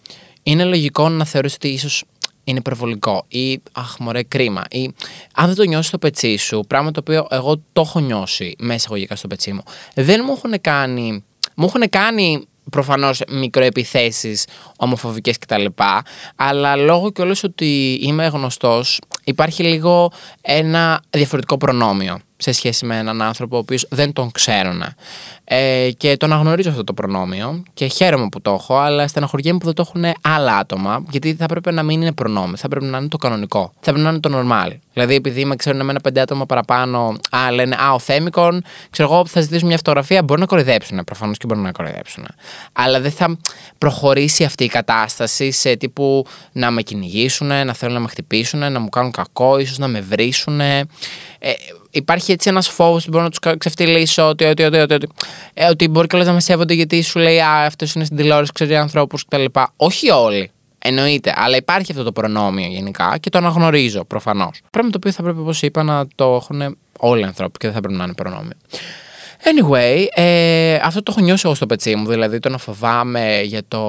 είναι 0.43 0.63
λογικό 0.63 1.09
να 1.09 1.25
θεωρήσει 1.25 1.55
ότι 1.55 1.67
ίσως 1.67 2.03
είναι 2.43 2.57
υπερβολικό 2.57 3.25
ή 3.27 3.61
αχ 3.71 3.95
μωρέ 3.99 4.23
κρίμα 4.23 4.63
ή 4.69 4.93
αν 5.33 5.47
δεν 5.47 5.55
το 5.55 5.63
νιώσεις 5.63 5.87
στο 5.87 5.97
πετσί 5.97 6.35
σου, 6.35 6.63
πράγμα 6.67 6.91
το 6.91 6.99
οποίο 6.99 7.27
εγώ 7.29 7.61
το 7.73 7.81
έχω 7.81 7.99
νιώσει 7.99 8.55
μέσα 8.59 8.75
εισαγωγικά 8.75 9.15
στο 9.15 9.27
πετσί 9.27 9.53
μου, 9.53 9.63
δεν 9.93 10.21
μου 10.25 10.33
έχουν 10.33 10.61
κάνει, 10.61 11.23
μου 11.55 11.65
έχουν 11.65 11.89
κάνει 11.89 12.47
προφανώς 12.71 13.21
μικροεπιθέσεις 13.29 14.47
ομοφοβικές 14.77 15.37
κτλ. 15.37 15.65
Αλλά 16.35 16.75
λόγω 16.75 17.11
και 17.11 17.21
όλες 17.21 17.43
ότι 17.43 17.99
είμαι 18.01 18.27
γνωστός, 18.27 18.99
υπάρχει 19.23 19.63
λίγο 19.63 20.11
ένα 20.41 21.01
διαφορετικό 21.09 21.57
προνόμιο 21.57 22.19
σε 22.37 22.51
σχέση 22.51 22.85
με 22.85 22.97
έναν 22.97 23.21
άνθρωπο 23.21 23.55
ο 23.55 23.59
οποίος 23.59 23.85
δεν 23.89 24.13
τον 24.13 24.31
ξέρουν. 24.31 24.83
Ε, 25.43 25.89
και 25.97 26.17
τον 26.17 26.31
αναγνωρίζω 26.31 26.69
αυτό 26.69 26.83
το 26.83 26.93
προνόμιο 26.93 27.63
και 27.73 27.87
χαίρομαι 27.87 28.29
που 28.29 28.41
το 28.41 28.51
έχω, 28.51 28.77
αλλά 28.77 29.07
στεναχωριέμαι 29.07 29.57
που 29.57 29.65
δεν 29.65 29.73
το 29.73 29.83
έχουν 29.87 30.13
άλλα 30.21 30.57
άτομα, 30.57 31.03
γιατί 31.09 31.35
θα 31.35 31.45
πρέπει 31.45 31.71
να 31.71 31.83
μην 31.83 32.01
είναι 32.01 32.11
προνόμιο, 32.11 32.55
θα 32.57 32.67
πρέπει 32.67 32.85
να 32.85 32.97
είναι 32.97 33.07
το 33.07 33.17
κανονικό. 33.17 33.71
Θα 33.79 33.91
πρέπει 33.91 33.99
να 33.99 34.09
είναι 34.09 34.19
το 34.19 34.29
normal. 34.39 34.71
Δηλαδή, 34.93 35.15
επειδή 35.15 35.45
με 35.45 35.55
ξέρουν 35.55 35.79
εμένα 35.79 35.99
πέντε 35.99 36.21
άτομα 36.21 36.45
παραπάνω, 36.45 37.15
α, 37.29 37.51
λένε 37.51 37.75
Α, 37.75 37.93
ο 37.93 37.99
Θέμικον, 37.99 38.63
ξέρω 38.89 39.13
εγώ, 39.13 39.25
θα 39.25 39.41
ζητήσουν 39.41 39.67
μια 39.67 39.77
φωτογραφία, 39.77 40.23
μπορεί 40.23 40.39
να 40.39 40.45
κοροϊδέψουν. 40.45 41.03
Προφανώς 41.03 41.37
και 41.37 41.45
μπορεί 41.45 41.59
να 41.59 41.71
κοροϊδέψουν. 41.71 42.25
Αλλά 42.73 42.99
δεν 42.99 43.11
θα 43.11 43.37
προχωρήσει 43.77 44.43
αυτή 44.43 44.63
η 44.63 44.67
κατάσταση 44.67 45.51
σε 45.51 45.75
τύπου 45.75 46.25
να 46.51 46.71
με 46.71 46.81
κυνηγήσουν, 46.81 47.47
να 47.47 47.73
θέλουν 47.73 47.93
να 47.93 47.99
με 47.99 48.07
χτυπήσουν, 48.07 48.71
να 48.71 48.79
μου 48.79 48.89
κάνουν 48.89 49.11
κακό, 49.11 49.57
ίσως 49.57 49.77
να 49.77 49.87
με 49.87 50.01
βρίσουν. 50.01 50.59
Ε, 50.59 50.83
υπάρχει 51.93 52.31
έτσι 52.31 52.49
ένας 52.49 52.67
φόβος 52.67 53.03
που 53.03 53.09
μπορώ 53.11 53.23
να 53.23 53.29
τους 53.29 53.57
ξεφτυλίσω 53.57 54.27
ότι, 54.27 54.43
ότι, 54.43 54.63
ότι, 54.63 54.77
ότι, 54.77 54.93
ότι, 54.93 55.07
ε, 55.53 55.65
ότι 55.65 55.87
μπορεί 55.87 56.07
κιόλα 56.07 56.25
να 56.25 56.33
με 56.33 56.39
σέβονται 56.39 56.73
γιατί 56.73 57.01
σου 57.01 57.19
λέει 57.19 57.39
Α, 57.39 57.65
αυτός 57.65 57.93
είναι 57.93 58.05
στην 58.05 58.17
τηλεόραση, 58.17 58.51
ξέρει 58.51 58.75
ανθρώπους 58.75 59.25
κτλ. 59.25 59.45
Όχι 59.75 60.09
όλοι. 60.09 60.51
Εννοείται, 60.85 61.33
αλλά 61.37 61.55
υπάρχει 61.55 61.91
αυτό 61.91 62.03
το 62.03 62.11
προνόμιο 62.11 62.67
γενικά 62.67 63.17
και 63.19 63.29
το 63.29 63.37
αναγνωρίζω 63.37 64.03
προφανώς. 64.03 64.61
Πράγμα 64.71 64.89
το 64.89 64.97
οποίο 64.97 65.11
θα 65.11 65.23
πρέπει, 65.23 65.39
όπως 65.39 65.61
είπα, 65.61 65.83
να 65.83 66.07
το 66.15 66.33
έχουν 66.41 66.77
όλοι 66.99 67.21
οι 67.21 67.23
άνθρωποι 67.23 67.57
και 67.57 67.65
δεν 67.65 67.75
θα 67.75 67.81
πρέπει 67.81 67.97
να 67.97 68.03
είναι 68.03 68.13
προνόμιο. 68.13 68.57
Anyway, 69.43 70.05
ε, 70.13 70.75
αυτό 70.83 71.03
το 71.03 71.13
έχω 71.15 71.25
νιώσει 71.25 71.41
εγώ 71.45 71.55
στο 71.55 71.65
πετσί 71.65 71.95
μου. 71.95 72.07
Δηλαδή 72.07 72.39
το 72.39 72.49
να 72.49 72.57
φοβάμαι 72.57 73.41
για 73.41 73.61
το 73.67 73.81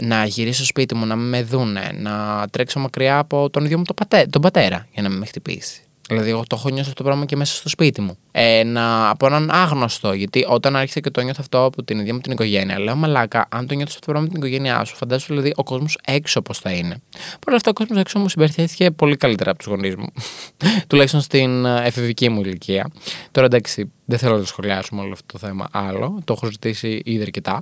να 0.00 0.24
γυρίσω 0.24 0.56
στο 0.56 0.64
σπίτι 0.64 0.94
μου, 0.94 1.06
να 1.06 1.16
με 1.16 1.42
δούνε, 1.42 1.90
να 1.94 2.44
τρέξω 2.50 2.78
μακριά 2.78 3.18
από 3.18 3.50
τον 3.50 3.64
ίδιο 3.64 3.78
μου 3.78 3.84
τον 4.30 4.42
πατέρα 4.42 4.86
για 4.92 5.02
να 5.02 5.08
με 5.08 5.26
χτυπήσει. 5.26 5.82
Δηλαδή, 6.08 6.30
εγώ 6.30 6.42
το 6.46 6.56
έχω 6.58 6.68
νιώσει 6.68 6.88
αυτό 6.88 6.94
το 6.94 7.02
πράγμα 7.02 7.24
και 7.24 7.36
μέσα 7.36 7.54
στο 7.54 7.68
σπίτι 7.68 8.00
μου. 8.00 8.18
Ε, 8.32 8.62
να, 8.64 9.08
από 9.08 9.26
έναν 9.26 9.50
άγνωστο. 9.50 10.12
Γιατί 10.12 10.44
όταν 10.48 10.76
άρχισα 10.76 11.00
και 11.00 11.10
το 11.10 11.20
νιώθω 11.20 11.38
αυτό 11.40 11.64
από 11.64 11.82
την 11.82 11.98
ίδια 11.98 12.14
μου 12.14 12.20
την 12.20 12.32
οικογένεια, 12.32 12.78
λέω 12.78 12.94
Μαλάκα, 12.94 13.46
αν 13.50 13.66
το 13.66 13.74
νιώθω 13.74 13.92
αυτό 13.94 14.06
το 14.06 14.06
πράγμα 14.06 14.22
με 14.22 14.28
την 14.28 14.38
οικογένειά 14.38 14.84
σου, 14.84 14.96
φαντάζομαι 14.96 15.40
δηλαδή 15.40 15.52
ο 15.56 15.62
κόσμος 15.62 15.98
έξω 16.06 16.42
πώς 16.42 16.58
θα 16.58 16.70
είναι. 16.70 17.00
Παρ' 17.12 17.46
όλα 17.46 17.56
αυτά, 17.56 17.70
ο 17.70 17.72
κόσμος 17.72 17.98
έξω 17.98 18.18
μου 18.18 18.28
συμπεριφέρθηκε 18.28 18.90
πολύ 18.90 19.16
καλύτερα 19.16 19.50
από 19.50 19.58
τους 19.58 19.68
γονείς 19.68 19.96
μου. 19.96 20.06
Τουλάχιστον 20.88 21.20
στην 21.20 21.64
ε, 21.64 21.86
εφηβική 21.86 22.28
μου 22.28 22.40
ηλικία. 22.40 22.90
Τώρα 23.30 23.46
εντάξει, 23.46 23.92
δεν 24.08 24.18
θέλω 24.18 24.32
να 24.34 24.40
το 24.40 24.46
σχολιάσουμε 24.46 25.00
όλο 25.00 25.12
αυτό 25.12 25.38
το 25.38 25.46
θέμα 25.46 25.68
άλλο. 25.70 26.20
Το 26.24 26.32
έχω 26.32 26.50
ζητήσει 26.50 27.02
ήδη 27.04 27.22
αρκετά. 27.22 27.60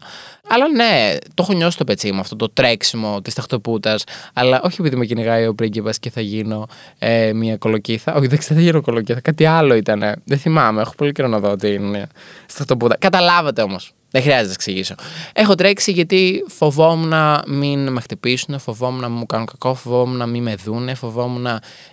Αλλά 0.49 0.69
ναι, 0.69 1.17
το 1.35 1.43
έχω 1.43 1.53
νιώσει 1.53 1.76
το 1.76 1.85
πετσί 1.85 2.12
μου 2.12 2.21
αυτό 2.21 2.37
το 2.37 2.49
τρέξιμο 2.49 3.23
της 3.23 3.35
ταχτοπούτας. 3.35 4.05
Αλλά 4.33 4.61
όχι 4.62 4.76
επειδή 4.81 4.97
με 4.97 5.07
κυνηγάει 5.07 5.47
ο 5.47 5.55
πρίγκιπας 5.55 5.99
και 5.99 6.11
θα 6.11 6.21
γίνω 6.21 6.67
ε, 6.99 7.33
μια 7.33 7.57
κολοκύθα. 7.57 8.15
Όχι, 8.15 8.26
δεν 8.26 8.38
ξέρω, 8.38 8.55
θα 8.55 8.61
γίνω 8.61 8.81
κολοκύθα. 8.81 9.21
Κάτι 9.21 9.45
άλλο 9.45 9.75
ήταν. 9.75 10.00
Δεν 10.25 10.38
θυμάμαι. 10.38 10.81
Έχω 10.81 10.95
πολύ 10.97 11.12
καιρό 11.12 11.29
να 11.29 11.38
δω 11.38 11.50
ότι 11.50 11.73
είναι 11.73 12.07
σταχτοπούτα. 12.47 12.97
Καταλάβατε 12.97 13.62
όμως. 13.62 13.93
Δεν 14.10 14.22
χρειάζεται 14.22 14.46
να 14.46 14.52
εξηγήσω. 14.52 14.94
Έχω 15.32 15.54
τρέξει 15.54 15.92
γιατί 15.92 16.44
φοβόμουν 16.48 17.08
να 17.08 17.42
μην 17.46 17.88
με 17.88 18.00
χτυπήσουν, 18.00 18.58
φοβόμουν 18.58 19.00
να 19.00 19.08
μου 19.08 19.26
κάνουν 19.26 19.46
κακό, 19.46 19.75
φοβόμουν 19.75 20.16
να 20.16 20.26
μην 20.26 20.42
με 20.42 20.54
δούνε, 20.54 20.94
φοβόμουν 20.94 21.46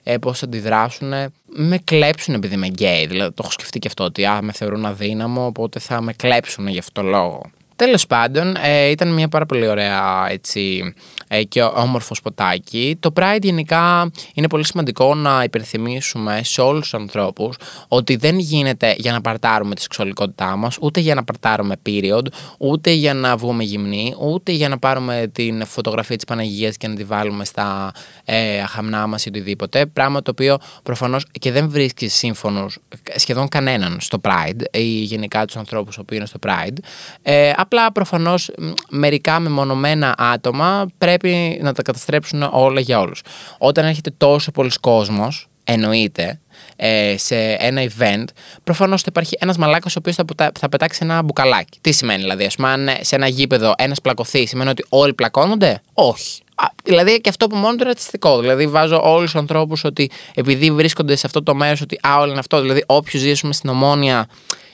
ε, 0.04 0.18
πώς 0.18 0.44
αντιδράσουν. 0.44 1.14
Με 1.46 1.78
κλέψουν 1.84 2.34
επειδή 2.34 2.54
είμαι 2.54 2.68
γκέι. 2.68 3.06
Δηλαδή 3.06 3.30
το 3.30 3.42
έχω 3.44 3.52
σκεφτεί 3.52 3.80
και 3.80 3.88
αυτό 3.88 4.04
ότι 4.04 4.26
α, 4.26 4.42
με 4.42 4.52
θεωρούν 4.52 4.86
αδύναμο, 4.86 5.46
οπότε 5.46 5.80
θα 5.80 6.02
με 6.02 6.14
κλέψουν 6.14 6.68
γι' 6.68 6.80
αυτό 6.80 7.02
το 7.02 7.08
λόγο. 7.08 7.42
Τέλος 7.84 8.08
πάντων, 8.08 8.56
ε, 8.64 8.90
ήταν 8.90 9.14
μια 9.14 9.28
πάρα 9.28 9.46
πολύ 9.46 9.68
ωραία 9.68 10.28
έτσι, 10.30 10.94
ε, 11.28 11.44
και 11.44 11.64
όμορφο 11.64 12.16
σποτάκι. 12.16 12.98
Το 13.00 13.14
Pride 13.16 13.42
γενικά 13.42 14.12
είναι 14.34 14.48
πολύ 14.48 14.66
σημαντικό 14.66 15.16
να 15.16 15.44
υπενθυμίσουμε 15.44 16.42
σε 16.44 16.62
όλους 16.62 16.82
τους 16.82 16.94
ανθρώπους 16.94 17.58
ότι 17.88 18.16
δεν 18.16 18.40
γίνεται 18.40 18.96
για 18.98 19.12
να 19.12 19.22
παρτάρουμε 19.22 19.76
τη 19.76 19.82
σεξουαλικότητά 19.82 20.56
μας, 20.56 20.78
ούτε 20.82 21.00
για 21.00 21.16
να 21.16 21.24
παρτάρουμε 21.24 21.76
period, 21.86 22.26
ούτε 22.58 22.92
για 22.92 23.14
να 23.14 23.38
βγούμε 23.38 23.64
γυμνοί, 23.64 24.16
ούτε 24.20 24.52
για 24.52 24.70
να 24.70 24.78
πάρουμε 24.78 25.30
την 25.34 25.66
φωτογραφία 25.66 26.16
της 26.16 26.26
Παναγίας 26.26 26.78
και 26.78 26.88
να 26.88 26.96
τη 26.96 27.04
βάλουμε 27.04 27.46
στα 27.46 27.92
ε, 28.26 28.60
αχαμνά 28.62 29.08
μας 29.08 29.26
ή 29.26 29.30
οτιδήποτε. 29.30 29.86
Πράγμα 29.86 30.22
το 30.22 30.32
οποίο 30.32 30.58
προφανώς 30.84 31.26
και 31.40 31.52
δεν 31.52 31.70
βρίσκει 31.70 32.08
σύμφωνος 32.08 32.78
σχεδόν 33.16 33.48
κανέναν 33.48 33.98
στο 34.00 34.22
Pride 34.24 34.62
ή 34.72 34.84
γενικά 34.84 35.46
τους 35.46 35.56
ανθρώπους 35.56 36.00
που 36.08 36.14
είναι 36.14 36.26
στο 36.26 36.40
Pride. 36.48 36.78
Ε, 37.22 37.52
Απλά 37.74 37.92
προφανώς 37.92 38.52
μερικά 38.90 39.40
μεμονωμένα 39.40 40.16
άτομα 40.18 40.88
πρέπει 40.98 41.60
να 41.62 41.74
τα 41.74 41.82
καταστρέψουν 41.82 42.50
όλα 42.52 42.80
για 42.80 43.00
όλους. 43.00 43.22
Όταν 43.58 43.86
έρχεται 43.86 44.12
τόσο 44.18 44.52
πολλοί 44.52 44.72
κόσμος, 44.82 45.48
εννοείται, 45.64 46.40
ε, 46.76 47.16
σε 47.18 47.36
ένα 47.60 47.82
event, 47.84 48.24
προφανώς 48.64 49.02
θα 49.02 49.08
υπάρχει 49.10 49.38
ένας 49.40 49.58
μαλάκας 49.58 49.96
ο 49.96 50.00
οποίος 50.00 50.16
θα, 50.16 50.52
θα 50.60 50.70
πετάξει 50.70 51.00
ένα 51.04 51.22
μπουκαλάκι. 51.22 51.78
Τι 51.82 51.92
σημαίνει 51.92 52.22
δηλαδή, 52.22 52.46
ας 52.46 52.56
πούμε, 52.56 52.70
αν 52.70 52.90
σε 53.02 53.16
ένα 53.16 53.28
γήπεδο 53.28 53.74
ένας 53.78 54.02
πλακωθείς, 54.02 54.50
σημαίνει 54.50 54.70
ότι 54.70 54.86
όλοι 54.90 55.14
πλακώνονται; 55.14 55.82
Όχι. 55.94 56.42
Α, 56.56 56.66
δηλαδή 56.84 57.22
και 57.22 57.30
αυτό 57.30 57.48
που 57.48 57.56
μόνο 57.56 57.74
είναι 57.74 57.84
ρατσιστικό. 57.84 58.40
Δηλαδή 58.40 58.68
βάζω 58.68 59.02
όλους 59.04 59.32
τους 59.32 59.40
ανθρώπους 59.40 59.84
ότι 59.84 60.12
επειδή 60.34 60.72
βρίσκονται 60.72 61.16
σε 61.16 61.26
αυτό 61.26 61.44
το 61.44 61.56
μέρος, 61.56 61.82
ότι 61.82 62.00
α, 62.08 62.18
όλοι 62.20 62.30
είναι 62.30 62.40
αυτό. 62.40 62.62
Δηλαδή, 62.62 62.84
όποιος 62.86 63.22
ζήσουμε 63.22 63.54
στην 63.54 63.70
ομόνια 63.70 64.28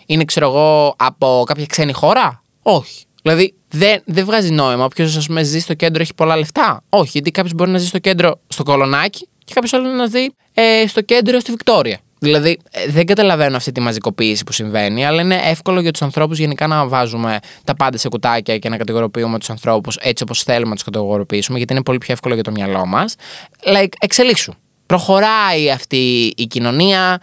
είναι, 0.06 0.25
ξέρω 0.25 0.48
εγώ, 0.48 0.96
από 0.98 1.44
κάποια 1.46 1.65
ξένη 1.65 1.94
χώρα. 1.94 2.38
Όχι. 2.62 3.04
Δηλαδή 3.22 3.54
δεν, 3.68 4.01
δεν 4.06 4.25
βγάζει 4.25 4.50
νόημα. 4.50 4.86
Όποιος 4.86 5.18
ας 5.18 5.25
πούμε 5.25 5.44
ζει 5.44 5.60
στο 5.60 5.74
κέντρο 5.74 6.01
έχει 6.01 6.13
πολλά 6.13 6.38
λεφτά. 6.38 6.84
Όχι, 6.89 7.10
γιατί 7.13 7.32
κάποιος 7.32 7.54
μπορεί 7.54 7.72
να 7.72 7.78
ζει 7.78 7.88
στο 7.88 8.00
κέντρο 8.00 8.39
στο 8.48 8.63
κολονάκι 8.63 9.28
και 9.46 9.54
κάποιος 9.54 9.74
άλλος 9.74 9.94
να 9.94 10.06
ζει 10.06 10.25
ε, 10.54 10.88
στο 10.88 11.01
κέντρο 11.01 11.39
στη 11.39 11.51
Βικτόρια. 11.51 12.00
Δηλαδή, 12.20 12.60
ε, 12.72 12.88
δεν 12.88 13.06
καταλαβαίνω 13.06 13.56
αυτή 13.58 13.72
τη 13.72 13.80
μαζικοποίηση 13.80 14.44
που 14.44 14.51
συμβαίνει, 14.51 15.06
αλλά 15.06 15.22
είναι 15.22 15.39
εύκολο 15.44 15.82
για 15.82 15.92
τους 15.92 16.01
ανθρώπους 16.01 16.38
γενικά 16.38 16.68
να 16.68 16.88
βάζουμε 16.88 17.39
τα 17.63 17.75
πάντα 17.75 17.98
σε 17.98 18.10
κουτάκια 18.10 18.58
και 18.58 18.70
να 18.70 18.78
κατηγοροποιούμε 18.78 19.39
τους 19.39 19.50
ανθρώπους 19.50 19.98
έτσι 20.01 20.24
όπως 20.24 20.44
θέλουμε 20.44 20.70
να 20.70 20.75
τους 20.75 20.84
κατηγοροποιήσουμε, 20.84 21.58
γιατί 21.58 21.74
είναι 21.74 21.84
πολύ 21.84 21.98
πιο 21.98 22.13
εύκολο 22.13 22.34
για 22.34 22.44
το 22.44 22.51
μυαλό 22.51 22.86
μας. 22.86 23.16
Like, 23.66 23.94
εξελίξου. 24.00 24.54
Προχωράει 24.86 25.70
αυτή 25.72 26.34
η 26.38 26.48
κοινωνία. 26.48 27.22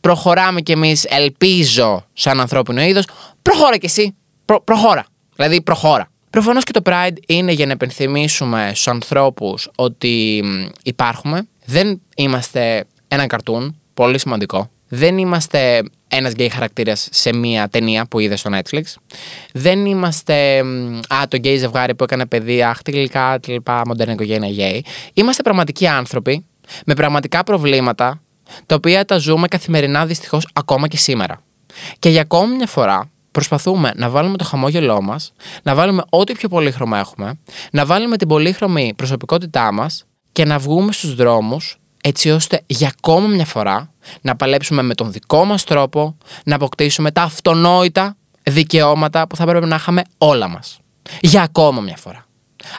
Προχωράμε 0.00 0.60
κι 0.60 0.72
εμείς, 0.72 1.04
ελπίζω, 1.04 2.04
σαν 2.12 2.40
ανθρώπινο 2.40 2.82
είδος. 2.82 3.04
Προχώρα 3.42 3.76
κι 3.76 3.86
εσύ. 3.86 4.14
Προ, 4.44 4.60
προχώρα. 4.60 5.06
Δηλαδή, 5.36 5.62
προχώρα. 5.62 6.08
Προφανώς 6.30 6.64
και 6.64 6.72
το 6.72 6.80
Pride 6.84 7.16
είναι 7.26 7.52
για 7.52 7.66
να 7.66 7.72
υπενθυμίσουμε 7.72 8.66
στους 8.66 8.88
ανθρώπους 8.88 9.70
ότι 9.76 10.44
υπάρχουμε. 10.82 11.48
Δεν 11.64 12.00
είμαστε 12.16 12.84
ένα 13.08 13.26
cartoon. 13.26 13.80
Πολύ 13.94 14.18
σημαντικό. 14.18 14.70
Δεν 14.88 15.18
είμαστε 15.18 15.82
ένας 16.08 16.32
γκέι 16.32 16.48
χαρακτήρας 16.48 17.08
σε 17.10 17.34
μία 17.34 17.68
ταινία 17.68 18.06
που 18.06 18.18
είδες 18.18 18.40
στο 18.40 18.50
Netflix. 18.52 18.82
Δεν 19.52 19.86
είμαστε 19.86 20.58
α, 21.14 21.28
το 21.28 21.36
γκέι 21.36 21.56
ζευγάρι 21.56 21.94
που 21.94 22.04
έκανε 22.04 22.26
παιδί, 22.26 22.62
αχ, 22.62 22.82
τι 22.82 22.90
γλυκά, 22.90 23.40
τι 23.40 23.52
λοιπά, 23.52 23.82
μοντέρνα 23.86 24.12
οικογένεια 24.12 24.48
γκέι. 24.48 24.84
Είμαστε 25.14 25.42
πραγματικοί 25.42 25.86
άνθρωποι 25.86 26.46
με 26.86 26.94
πραγματικά 26.94 27.42
προβλήματα 27.42 28.22
τα 28.66 28.74
οποία 28.74 29.04
τα 29.04 29.16
ζούμε 29.18 29.48
καθημερινά 29.48 30.06
δυστυχώς 30.06 30.48
ακόμα 30.52 30.88
και 30.88 30.96
σήμερα. 30.96 31.42
Και 31.98 32.08
για 32.08 32.20
ακόμη 32.20 32.54
μια 32.54 32.66
φορά 32.66 33.10
προσπαθούμε 33.34 33.92
να 33.96 34.08
βάλουμε 34.10 34.36
το 34.36 34.44
χαμόγελό 34.44 35.02
μας, 35.02 35.32
να 35.62 35.74
βάλουμε 35.74 36.02
ό,τι 36.08 36.32
πιο 36.32 36.48
πολύχρωμα 36.48 36.98
έχουμε, 36.98 37.38
να 37.72 37.86
βάλουμε 37.86 38.16
την 38.16 38.28
πολύχρωμη 38.28 38.92
προσωπικότητά 38.96 39.72
μας 39.72 40.04
και 40.32 40.44
να 40.44 40.58
βγούμε 40.58 40.92
στους 40.92 41.14
δρόμους 41.14 41.78
έτσι 42.02 42.30
ώστε 42.30 42.62
για 42.66 42.92
ακόμα 42.98 43.26
μια 43.26 43.44
φορά 43.44 43.90
να 44.20 44.36
παλέψουμε 44.36 44.82
με 44.82 44.94
τον 44.94 45.12
δικό 45.12 45.44
μας 45.44 45.64
τρόπο 45.64 46.16
να 46.44 46.54
αποκτήσουμε 46.54 47.10
τα 47.10 47.22
αυτονόητα 47.22 48.16
δικαιώματα 48.42 49.26
που 49.26 49.36
θα 49.36 49.44
πρέπει 49.44 49.66
να 49.66 49.76
είχαμε 49.76 50.02
όλα 50.18 50.48
μας. 50.48 50.78
Για 51.20 51.42
ακόμα 51.42 51.80
μια 51.80 51.96
φορά. 51.96 52.26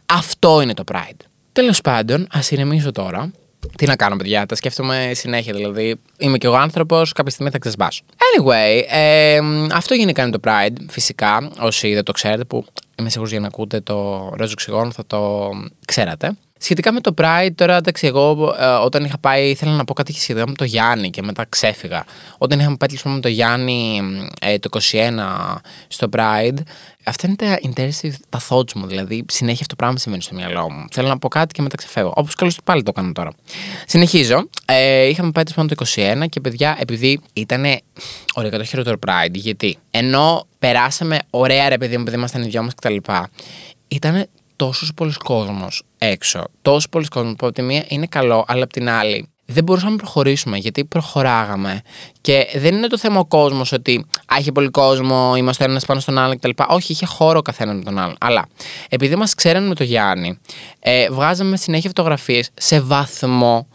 Αυτό 0.06 0.62
είναι 0.62 0.74
το 0.74 0.84
Pride. 0.92 1.26
Τέλος 1.52 1.82
πάντων, 1.82 2.28
ας 2.32 2.52
ηρεμήσω 2.52 2.92
τώρα 2.92 3.32
τι 3.78 3.86
να 3.86 3.96
κάνω, 3.96 4.16
παιδιά, 4.16 4.46
τα 4.46 4.56
σκέφτομαι 4.56 5.12
συνέχεια. 5.14 5.54
Δηλαδή, 5.54 5.96
είμαι 6.18 6.38
και 6.38 6.48
εγώ 6.48 6.56
άνθρωπος, 6.56 7.12
κάποια 7.12 7.32
στιγμή 7.32 7.52
θα 7.52 7.60
ξεσπάσω. 7.60 8.04
Anyway, 8.10 8.84
ε, 8.90 9.40
αυτό 9.72 9.94
γενικά 9.94 10.22
είναι 10.22 10.32
το 10.32 10.40
Pride. 10.44 10.76
Φυσικά, 10.90 11.50
όσοι 11.60 11.94
δεν 11.94 12.04
το 12.04 12.12
ξέρετε, 12.12 12.44
που 12.44 12.66
είμαι 13.00 13.10
σίγουρος 13.10 13.32
για 13.32 13.40
να 13.40 13.48
ακούτε 13.48 13.80
το 13.82 14.30
Ρόζο 14.38 14.54
Ξυγόνο, 14.54 14.92
θα 14.92 15.06
το 15.08 15.50
ξέρατε. 15.86 16.36
Σχετικά 16.60 16.92
με 16.92 17.00
το 17.00 17.14
Pride, 17.18 17.50
τώρα 17.56 17.76
εντάξει, 17.76 18.08
εγώ 18.08 18.56
ε, 18.60 18.66
όταν 18.66 19.04
είχα 19.04 19.18
πάει, 19.18 19.50
ήθελα 19.50 19.72
να 19.72 19.84
πω 19.84 19.94
κάτι 19.94 20.14
σχετικά 20.14 20.48
με 20.48 20.54
το 20.54 20.64
Γιάννη 20.64 21.10
και 21.10 21.22
μετά 21.22 21.46
ξέφυγα. 21.50 22.06
Όταν 22.38 22.60
είχαμε 22.60 22.76
πάει 22.76 22.90
λοιπόν, 22.90 23.14
με 23.14 23.20
το 23.20 23.28
Γιάννη 23.28 24.02
ε, 24.42 24.60
το 24.60 24.70
21 24.92 25.56
στο 25.88 26.10
Pride, 26.12 26.58
αυτά 27.04 27.28
είναι 27.28 27.36
τα 27.36 27.60
intensive, 27.64 28.14
τα 28.30 28.42
thoughts 28.50 28.74
μου. 28.74 28.88
Δηλαδή, 28.88 29.26
συνέχεια 29.28 29.62
αυτό 29.62 29.68
το 29.68 29.76
πράγμα 29.76 29.98
συμβαίνει 29.98 30.24
στο 30.24 30.36
μυαλό 30.36 30.72
μου. 30.72 30.86
Θέλω 30.92 31.08
να 31.08 31.18
πω 31.18 31.28
κάτι 31.28 31.54
και 31.54 31.62
μετά 31.62 31.76
ξεφεύγω. 31.76 32.14
Όπως 32.16 32.36
καλώς 32.36 32.58
πάλι 32.64 32.84
το 32.84 32.92
έκανα 32.96 33.12
τώρα. 33.12 33.32
Συνεχίζω. 33.86 34.50
Ε, 34.66 35.04
είχαμε 35.04 35.32
πάει 35.32 35.44
πάνω 35.56 35.68
το 35.68 35.86
21 35.96 36.26
και 36.30 36.40
παιδιά, 36.40 36.78
επειδή 36.80 37.22
ήταν 37.34 37.66
ωραία 38.34 38.52
το 38.52 38.64
χειρότερο 38.64 38.98
Pride, 39.08 39.34
γιατί 39.34 39.78
ενώ 39.92 40.48
περάσαμε 40.60 41.20
ωραία 41.30 41.70
ρε 41.70 41.78
παιδί 41.78 41.96
μου, 41.96 42.02
επειδή 42.02 42.18
ήμασταν 42.18 42.42
οι 42.42 42.48
δυο 42.48 42.64
μας 42.64 42.74
κτλ. 42.76 42.96
Ήταν 43.88 44.28
τόσος 44.56 44.94
πολλοί 44.96 45.14
κόσμος 45.14 45.84
έξω. 45.98 46.44
Τόσος 46.62 46.90
πολλοί 46.90 47.06
κόσμος 47.08 47.36
που 47.38 47.46
από 47.46 47.56
τη 47.56 47.62
μία 47.62 47.86
είναι 47.88 48.06
καλό, 48.06 48.46
αλλά 48.48 48.64
από 48.64 48.74
την 48.74 48.90
άλλη 48.90 49.30
δεν 49.46 49.64
μπορούσαμε 49.64 49.92
να 49.92 49.98
προχωρήσουμε 49.98 50.58
γιατί 50.58 50.86
προχωράγαμε. 50.86 51.82
Και 52.22 52.48
δεν 52.56 52.76
είναι 52.76 52.88
το 52.88 52.98
θέμα 52.98 53.20
ο 53.20 53.26
κόσμος 53.26 53.72
ότι 53.72 54.06
α, 54.34 54.36
είχε 54.40 54.52
πολύ 54.52 54.70
κόσμο, 54.70 55.34
είμαστε 55.36 55.64
ένας 55.64 55.86
πάνω 55.86 56.00
στον 56.00 56.18
άλλο 56.18 56.36
κτλ. 56.36 56.50
Όχι, 56.68 56.92
είχε 56.92 57.06
χώρο 57.06 57.38
ο 57.38 57.42
καθένας 57.42 57.76
με 57.76 57.84
τον 57.84 58.00
άλλον. 58.00 58.16
Αλλά 58.20 58.48
επειδή 58.90 59.16
μας 59.16 59.34
ξέρανε 59.36 59.68
με 59.68 59.76
το 59.76 59.84
Γιάννη, 59.84 60.40
ε, 60.80 61.10
βγάζαμε 61.10 61.58
συνέχεια 61.58 61.90
φωτογραφίες 61.90 62.50
σε 62.54 62.80
βαθμό 62.80 63.68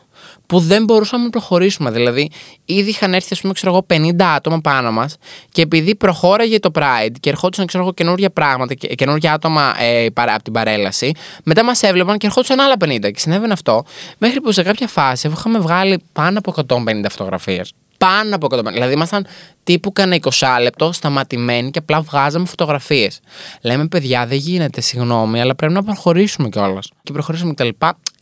που 0.50 0.59
δεν 0.59 0.85
μπορούσαμε 0.85 1.25
να 1.25 1.30
προχωρήσουμε. 1.30 1.90
Δηλαδή, 1.90 2.30
ήδη 2.64 2.90
είχαν 2.90 3.14
έρθει, 3.14 3.28
ας 3.33 3.40
πούμε, 3.40 3.52
ξέρω 3.52 3.73
εγώ, 3.73 3.87
50 3.87 4.35
άτομα 4.35 4.61
πάνω 4.61 4.92
μας 4.92 5.16
και 5.52 5.62
επειδή 5.62 5.95
προχώραγε 5.95 6.59
το 6.59 6.71
Pride 6.75 7.12
και 7.21 7.30
ερχόντουσαν, 7.30 7.66
ξέρω 7.66 7.83
εγώ, 7.83 7.92
καινούργια 7.92 8.30
πράγματα 8.30 8.75
και 8.75 8.95
καινούργια 8.95 9.33
άτομα 9.33 9.75
ε, 9.83 10.07
από 10.14 10.42
την 10.42 10.52
παρέλαση, 10.52 11.12
μετά 11.45 11.64
μας 11.64 11.83
έβλεπαν 11.83 12.19
και 12.19 12.26
ερχόντουσαν 12.26 12.61
άλλα 12.61 12.75
50. 12.85 13.00
Και 13.00 13.19
συνέβαινε 13.19 13.52
αυτό, 13.52 13.85
μέχρι 14.19 14.40
που 14.40 14.52
σε 14.52 14.62
κάποια 14.62 14.87
φάση 14.87 15.28
είχαμε 15.28 15.59
βγάλει 15.59 16.02
πάνω 16.12 16.38
από 16.38 16.54
150 16.69 17.04
φωτογραφίες 17.11 17.73
πάνω 17.99 18.35
από 18.35 18.47
150. 18.50 18.73
Δηλαδή, 18.73 18.92
ήμασταν 18.92 19.26
τύπου 19.64 19.92
κανένα 19.92 20.23
20 20.30 20.47
λεπτό 20.62 20.92
σταματημένοι 20.92 21.71
και 21.71 21.78
απλά 21.78 22.00
βγάζαμε 22.00 22.47
φωτογραφίες. 22.47 23.21
Λέμε, 23.62 23.87
παιδιά, 23.87 24.26
δεν 24.26 24.38
γίνεται, 24.38 24.80
συγγνώμη, 24.80 25.40
αλλά 25.40 25.54
πρέπει 25.54 25.73
να 25.73 25.83
προχωρήσουμε 25.83 26.49
κιόλας. 26.49 26.90
Και 27.02 27.12
προχωρήσουμε 27.12 27.54
κτλ. 27.54 27.69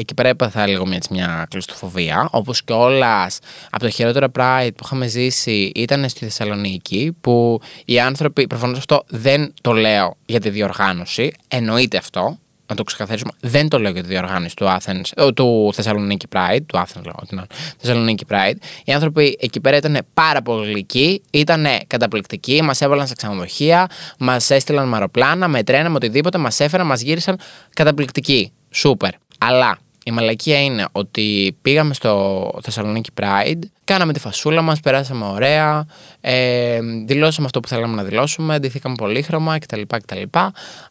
Εκεί 0.01 0.15
πέρα 0.15 0.29
έπαθα 0.29 0.67
λίγο 0.67 0.87
μια, 0.87 0.97
έτσι, 0.97 1.13
μια 1.13 1.47
κλειστοφοβία. 1.51 2.29
Όπως 2.33 2.65
και 2.65 2.73
όλας 2.73 3.39
από 3.71 3.83
το 3.85 3.91
χειρότερο 3.91 4.27
Pride 4.39 4.71
που 4.77 4.83
είχαμε 4.85 5.07
ζήσει 5.07 5.73
ήταν 5.75 6.09
στη 6.09 6.25
Θεσσαλονίκη, 6.25 7.17
που 7.21 7.61
οι 7.85 8.01
άνθρωποι, 8.01 8.47
προφανώς 8.47 8.79
αυτό 8.79 9.05
δεν 9.09 9.55
το 9.61 9.73
λέω 9.73 10.17
για 10.27 10.41
τη 10.41 10.51
διοργάνωση, 10.51 11.33
εννοείται 11.49 11.97
αυτό 11.97 12.39
να 12.67 12.75
το 12.75 12.83
ξεκαθαρίσουμε, 12.83 13.31
δεν 13.41 13.69
το 13.69 13.79
λέω 13.79 13.91
για 13.91 14.03
τη 14.03 14.09
διοργάνωση 14.09 14.57
του, 14.57 14.65
Athens, 14.65 15.03
ε, 15.17 15.33
του 15.33 15.71
Θεσσαλονίκη 15.75 16.27
Pride, 16.35 16.61
του 16.67 16.79
Athens 16.79 17.03
λέω, 17.05 17.17
την 17.29 17.47
Θεσσαλονίκη 17.79 18.25
Pride. 18.31 18.57
Οι 18.85 18.93
άνθρωποι 18.93 19.37
εκεί 19.41 19.61
πέρα 19.61 19.77
ήταν 19.77 19.99
πάρα 20.15 20.43
πολύ 20.43 20.71
γλυκοί, 20.71 21.23
ήταν 21.31 21.67
καταπληκτικοί, 21.87 22.63
μας 22.63 22.81
έβαλαν 22.81 23.07
σε 23.07 23.15
ξενοδοχεία, 23.15 23.87
μας 24.19 24.51
έστειλαν 24.51 24.89
με 24.89 24.95
αεροπλάνα, 24.95 25.49
με 25.49 25.63
τρένα, 25.63 25.89
με 25.89 25.95
οτιδήποτε, 25.95 26.39
μας 26.39 26.61
έφεραν, 26.61 26.87
μας 26.87 27.01
γύρισαν 27.01 27.39
καταπληκτικοί. 27.75 28.53
Σούπερ. 28.71 29.11
Αλλά 29.39 29.79
η 30.09 30.11
μαλακία 30.11 30.63
είναι 30.63 30.87
ότι 30.93 31.57
πήγαμε 31.63 31.95
στο 31.95 32.51
Θεσσαλονίκη 32.63 33.11
Pride, 33.21 33.59
κάναμε 33.85 34.13
τη 34.13 34.21
φασούλα 34.21 34.63
μας, 34.63 34.81
περάσαμε 34.81 35.25
ωραία, 35.25 35.87
ε, 36.21 36.79
δηλώσαμε 37.07 37.47
αυτό 37.47 37.61
που 37.61 37.69
θέλαμε 37.69 37.95
να 37.95 38.03
δηλώσουμε, 38.03 38.59
ντυθήκαμε 38.59 38.95
πολύχρωμα 38.95 39.59
κτλ. 39.59 39.81
κτλ. 39.87 40.23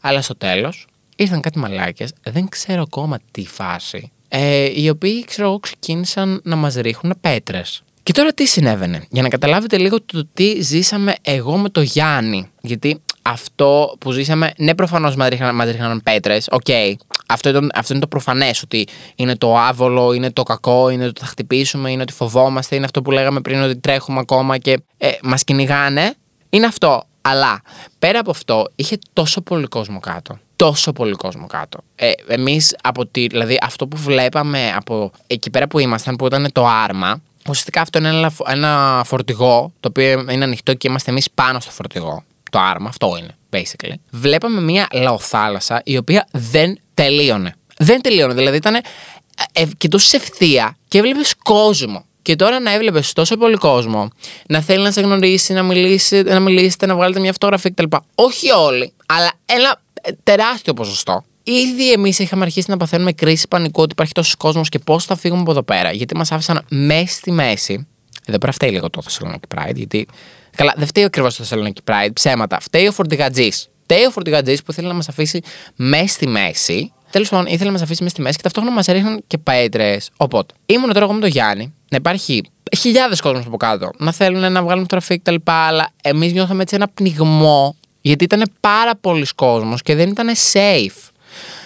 Αλλά 0.01 0.21
στο 0.21 0.35
τέλος 0.35 0.87
ήρθαν 1.15 1.41
κάτι 1.41 1.59
μαλάκες, 1.59 2.13
δεν 2.23 2.47
ξέρω 2.49 2.81
ακόμα 2.81 3.19
τι 3.31 3.47
φάση, 3.47 4.11
ε, 4.27 4.81
οι 4.81 4.89
οποίοι 4.89 5.25
ξέρω 5.25 5.47
εγώ 5.47 5.59
ξεκίνησαν 5.59 6.41
να 6.43 6.55
μας 6.55 6.75
ρίχνουν 6.75 7.13
πέτρες. 7.21 7.81
Και 8.03 8.13
τώρα 8.13 8.33
τι 8.33 8.45
συνέβαινε, 8.45 9.05
για 9.09 9.21
να 9.21 9.29
καταλάβετε 9.29 9.77
λίγο 9.77 10.01
το 10.01 10.27
τι 10.33 10.61
ζήσαμε 10.61 11.15
εγώ 11.21 11.57
με 11.57 11.69
το 11.69 11.81
Γιάννη. 11.81 12.49
Γιατί 12.61 13.01
αυτό 13.21 13.95
που 13.99 14.11
ζήσαμε, 14.11 14.53
ναι, 14.57 14.75
προφανώς 14.75 15.15
μας 15.15 15.29
ρίχναν 15.29 16.01
πέτρες. 16.03 16.47
Οκ, 16.51 16.61
okay. 16.67 16.93
Αυτό, 17.27 17.67
αυτό 17.73 17.93
είναι 17.93 18.01
το 18.01 18.07
προφανές, 18.07 18.61
ότι 18.61 18.87
είναι 19.15 19.35
το 19.35 19.57
άβολο, 19.57 20.13
είναι 20.13 20.31
το 20.31 20.43
κακό, 20.43 20.89
είναι 20.89 21.03
το 21.03 21.09
ότι 21.09 21.21
θα 21.21 21.27
χτυπήσουμε, 21.27 21.91
είναι 21.91 22.01
ότι 22.01 22.13
φοβόμαστε, 22.13 22.75
είναι 22.75 22.85
αυτό 22.85 23.01
που 23.01 23.11
λέγαμε 23.11 23.41
πριν 23.41 23.61
ότι 23.61 23.77
τρέχουμε 23.77 24.19
ακόμα 24.19 24.57
και 24.57 24.79
ε, 24.97 25.09
μας 25.23 25.43
κυνηγάνε. 25.43 26.13
Είναι 26.49 26.65
αυτό. 26.65 27.03
Αλλά 27.21 27.61
πέρα 27.99 28.19
από 28.19 28.31
αυτό, 28.31 28.65
είχε 28.75 28.97
τόσο 29.13 29.41
πολύ 29.41 29.67
κόσμο 29.67 29.99
κάτω 29.99 30.39
τόσο 30.57 30.91
πολύ 30.91 31.13
κόσμο 31.13 31.47
κάτω. 31.47 31.79
Ε, 31.95 32.11
Εμείς 32.27 32.75
από 32.83 33.05
τη. 33.05 33.27
Δηλαδή, 33.27 33.57
αυτό 33.61 33.87
που 33.87 33.97
βλέπαμε 33.97 34.73
από 34.75 35.11
εκεί 35.27 35.49
πέρα 35.49 35.67
που 35.67 35.79
ήμασταν, 35.79 36.15
που 36.15 36.25
ήταν 36.25 36.49
το 36.51 36.67
άρμα, 36.67 37.21
ουσιαστικά 37.49 37.81
αυτό 37.81 37.97
είναι 37.97 38.07
ένα, 38.07 38.31
ένα 38.47 39.01
φορτηγό, 39.05 39.71
το 39.79 39.87
οποίο 39.87 40.25
είναι 40.29 40.43
ανοιχτό 40.43 40.73
και 40.73 40.87
είμαστε 40.87 41.11
εμείς 41.11 41.31
πάνω 41.31 41.59
στο 41.59 41.71
φορτηγό. 41.71 42.23
Το 42.51 42.59
άρμα, 42.59 42.89
αυτό 42.89 43.17
είναι, 43.19 43.35
basically. 43.49 43.93
Βλέπαμε 44.09 44.61
μια 44.61 44.87
λαοθάλασσα 44.91 45.81
η 45.83 45.97
οποία 45.97 46.27
δεν 46.31 46.77
τελείωνε. 46.97 47.55
Δεν 47.77 48.01
τελείωνε, 48.01 48.33
δηλαδή 48.33 48.57
ήταν. 48.57 48.75
Ε, 49.53 49.63
κοιτούσες 49.77 50.13
ευθεία 50.13 50.77
και 50.87 50.97
έβλεπες 50.97 51.35
κόσμο. 51.43 52.05
Και 52.21 52.35
τώρα 52.35 52.59
να 52.59 52.73
έβλεπες 52.73 53.13
τόσο 53.13 53.37
πολύ 53.37 53.55
κόσμο 53.55 54.07
να 54.47 54.61
θέλει 54.61 54.83
να 54.83 54.91
σε 54.91 55.01
γνωρίσει, 55.01 55.53
να, 55.53 55.63
μιλήσει, 55.63 56.21
να 56.21 56.39
μιλήσετε, 56.39 56.85
να 56.85 56.95
βγάλετε 56.95 57.19
μια 57.19 57.31
φωτογραφία 57.31 57.69
κτλ. 57.69 57.95
Όχι 58.15 58.51
όλοι, 58.51 58.93
αλλά 59.05 59.31
ένα 59.45 59.81
τεράστιο 60.23 60.73
ποσοστό. 60.73 61.23
Ήδη 61.43 61.91
εμείς 61.91 62.19
είχαμε 62.19 62.43
αρχίσει 62.43 62.69
να 62.69 62.77
παθαίνουμε 62.77 63.11
κρίση 63.11 63.47
πανικού 63.47 63.81
ότι 63.81 63.91
υπάρχει 63.91 64.13
τόσος 64.13 64.35
κόσμος 64.35 64.69
και 64.69 64.79
πώς 64.79 65.05
θα 65.05 65.15
φύγουμε 65.15 65.41
από 65.41 65.51
εδώ 65.51 65.63
πέρα. 65.63 65.91
Γιατί 65.91 66.15
μας 66.15 66.31
άφησαν 66.31 66.65
μέσα 66.69 67.13
στη 67.13 67.31
μέση. 67.31 67.87
Εδώ 68.25 68.37
πέρα 68.37 68.51
φταίει 68.51 68.71
λίγο 68.71 68.89
το 68.89 69.01
Θεσσαλονίκη 69.01 69.47
Pride, 69.55 69.75
γιατί. 69.75 70.07
Καλά, 70.55 70.73
δεν 70.77 70.87
φταίει 70.87 71.03
ακριβώς 71.03 71.35
το 71.35 71.43
Θεσσαλονίκη 71.43 71.81
Pride, 71.85 72.09
ψέματα. 72.13 72.59
Φταίει 72.59 72.87
ο 72.87 72.91
Φορτηγατζή. 72.91 73.51
Φταίει 73.89 74.05
ο 74.05 74.11
Φορτηγατζή 74.11 74.55
που 74.55 74.71
ήθελε 74.71 74.87
να 74.87 74.93
μας 74.93 75.09
αφήσει 75.09 75.41
μέσα 75.75 76.07
στη 76.07 76.27
μέση. 76.27 76.91
Τέλος 77.11 77.29
πάντων, 77.29 77.45
ήθελε 77.45 77.65
να 77.65 77.71
μας 77.71 77.81
αφήσει 77.81 78.03
μέσα 78.03 78.13
στη 78.13 78.23
μέση 78.23 78.35
και 78.35 78.43
ταυτόχρονα 78.43 78.75
μας 78.75 78.87
έριχναν 78.87 79.23
και 79.27 79.37
πέτρες. 79.37 80.09
Οπότε, 80.17 80.53
ήμουν 80.65 80.93
τώρα 80.93 81.05
εγώ 81.05 81.13
με 81.13 81.19
τον 81.19 81.29
Γιάννη, 81.29 81.73
να 81.89 81.97
υπάρχει 81.97 82.43
χιλιάδες 82.77 83.21
κόσμος 83.21 83.45
από 83.45 83.57
κάτω, 83.57 83.89
να 83.97 84.11
θέλουν 84.11 84.51
να 84.51 84.63
βγάλουν 84.63 84.87
τραφή 84.87 85.19
κτλ. 85.19 85.35
Αλλά 85.43 85.89
εμείς 86.01 86.31
νιώθαμε 86.33 86.61
έτσι 86.61 86.75
ένα 86.75 86.87
πνιγμό 86.87 87.75
γιατί 88.01 88.23
ήταν 88.23 88.43
πάρα 88.59 88.95
πολλοί 88.95 89.25
κόσμος 89.35 89.81
και 89.81 89.95
δεν 89.95 90.09
ήταν 90.09 90.29
safe. 90.53 91.09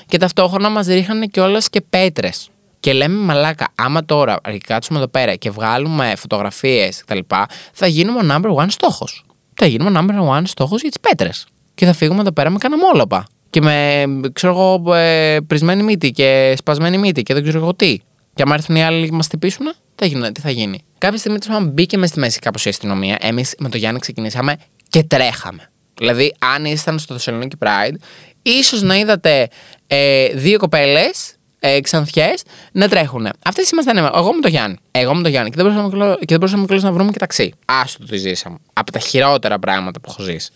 Και 0.08 0.18
ταυτόχρονα 0.18 0.70
μας 0.70 0.88
ρίχνανε 0.88 1.26
κιόλας 1.26 1.70
και 1.70 1.82
πέτρες. 1.82 2.50
Και 2.80 2.94
λέμε 2.94 3.24
μαλάκα, 3.24 3.68
άμα 3.76 4.06
τώρα 4.06 4.42
κάτσουμε 4.68 4.98
εδώ 4.98 5.08
πέρα 5.08 5.36
και 5.36 5.50
βγάλουμε 5.50 6.14
φωτογραφίες 6.18 7.04
κτλ., 7.06 7.20
θα 7.74 7.88
γίνουμε 7.88 8.20
ο 8.20 8.36
number 8.36 8.64
one 8.64 8.70
στόχος. 8.70 9.26
Θα 9.54 9.66
γίνουμε 9.66 10.00
ο 10.00 10.02
number 10.02 10.38
one 10.38 10.44
στόχος 10.46 10.82
για 10.82 10.90
τις 10.90 11.00
πέτρες. 11.00 11.46
Και 11.76 11.86
θα 11.86 11.94
φύγουμε 11.94 12.22
εδώ 12.22 12.32
πέρα 12.32 12.50
με 12.50 12.58
κανένα 12.58 12.82
μόλοπα. 12.86 13.28
Και 13.50 13.62
με, 13.62 14.06
ξέρω 14.34 14.54
εγώ, 14.54 14.94
ε, 14.94 15.40
πρισμένη 15.48 15.84
μύτη 15.84 16.12
και 16.12 16.54
σπασμένη 16.58 16.98
μύτη 16.98 17.24
και 17.24 17.34
δεν 17.34 17.44
ξέρω 17.44 17.58
εγώ 17.58 17.76
τι. 17.76 17.98
Και 18.34 18.42
άμα 18.42 18.54
έρθουν 18.54 18.76
οι 18.76 18.84
άλλοι 18.84 19.06
και 19.06 19.16
μας 19.16 19.28
τυπήσουν, 19.28 19.74
τι 20.32 20.42
θα 20.42 20.50
γίνει. 20.50 20.84
Κάποια 20.98 21.18
στιγμή 21.18 21.38
τέλο 21.38 21.60
μπήκε 21.60 21.98
μες 21.98 22.10
στη 22.10 22.20
μέση 22.20 22.40
κάπως 22.40 22.66
η 22.66 22.70
αστυνομία. 22.70 23.18
Εμείς 23.22 23.56
με 23.60 23.70
το 23.70 23.78
Γιάννη 23.78 24.00
ξεκινήσαμε 24.00 24.56
και 24.90 25.04
τρέχαμε. 25.04 25.72
Δηλαδή, 25.98 26.34
αν 26.56 26.66
ήσταν 26.66 27.00
στο 27.00 27.14
Θεσσαλονίκη 27.14 27.56
Pride, 27.60 27.96
ίσως 28.42 28.82
να 28.82 28.96
είδατε 28.96 29.48
ε, 29.88 30.28
δύο 30.28 30.58
κοπέλες 30.58 31.36
ε, 31.60 31.82
ξανθιές 31.82 32.44
να 32.72 32.88
τρέχουν. 32.88 33.30
Αυτές 33.46 33.70
ήμασταν 33.70 33.98
εγώ 33.98 34.34
με 34.34 34.42
τον 34.42 34.52
Γιάννη. 34.52 34.78
Εγώ 34.92 35.16
με 35.16 35.22
τον 35.22 35.32
Γιάννη. 35.32 35.50
Και 35.50 35.56
δεν 35.62 35.66
μπορούσαμε, 35.66 36.16
και 36.20 36.38
δεν 36.38 36.38
μπορούσαμε 36.38 36.68
να 36.82 36.92
βρούμε 36.92 37.12
και 37.12 37.20
ταξί. 37.20 37.54
Άστο 37.66 38.06
το 38.06 38.16
ζήσαμε. 38.16 38.58
Από 38.74 38.92
τα 38.92 39.00
χειρότερα 39.00 39.60
πράγματα 39.60 40.00
που 40.00 40.10
έχω 40.12 40.24
ζήσει. 40.24 40.52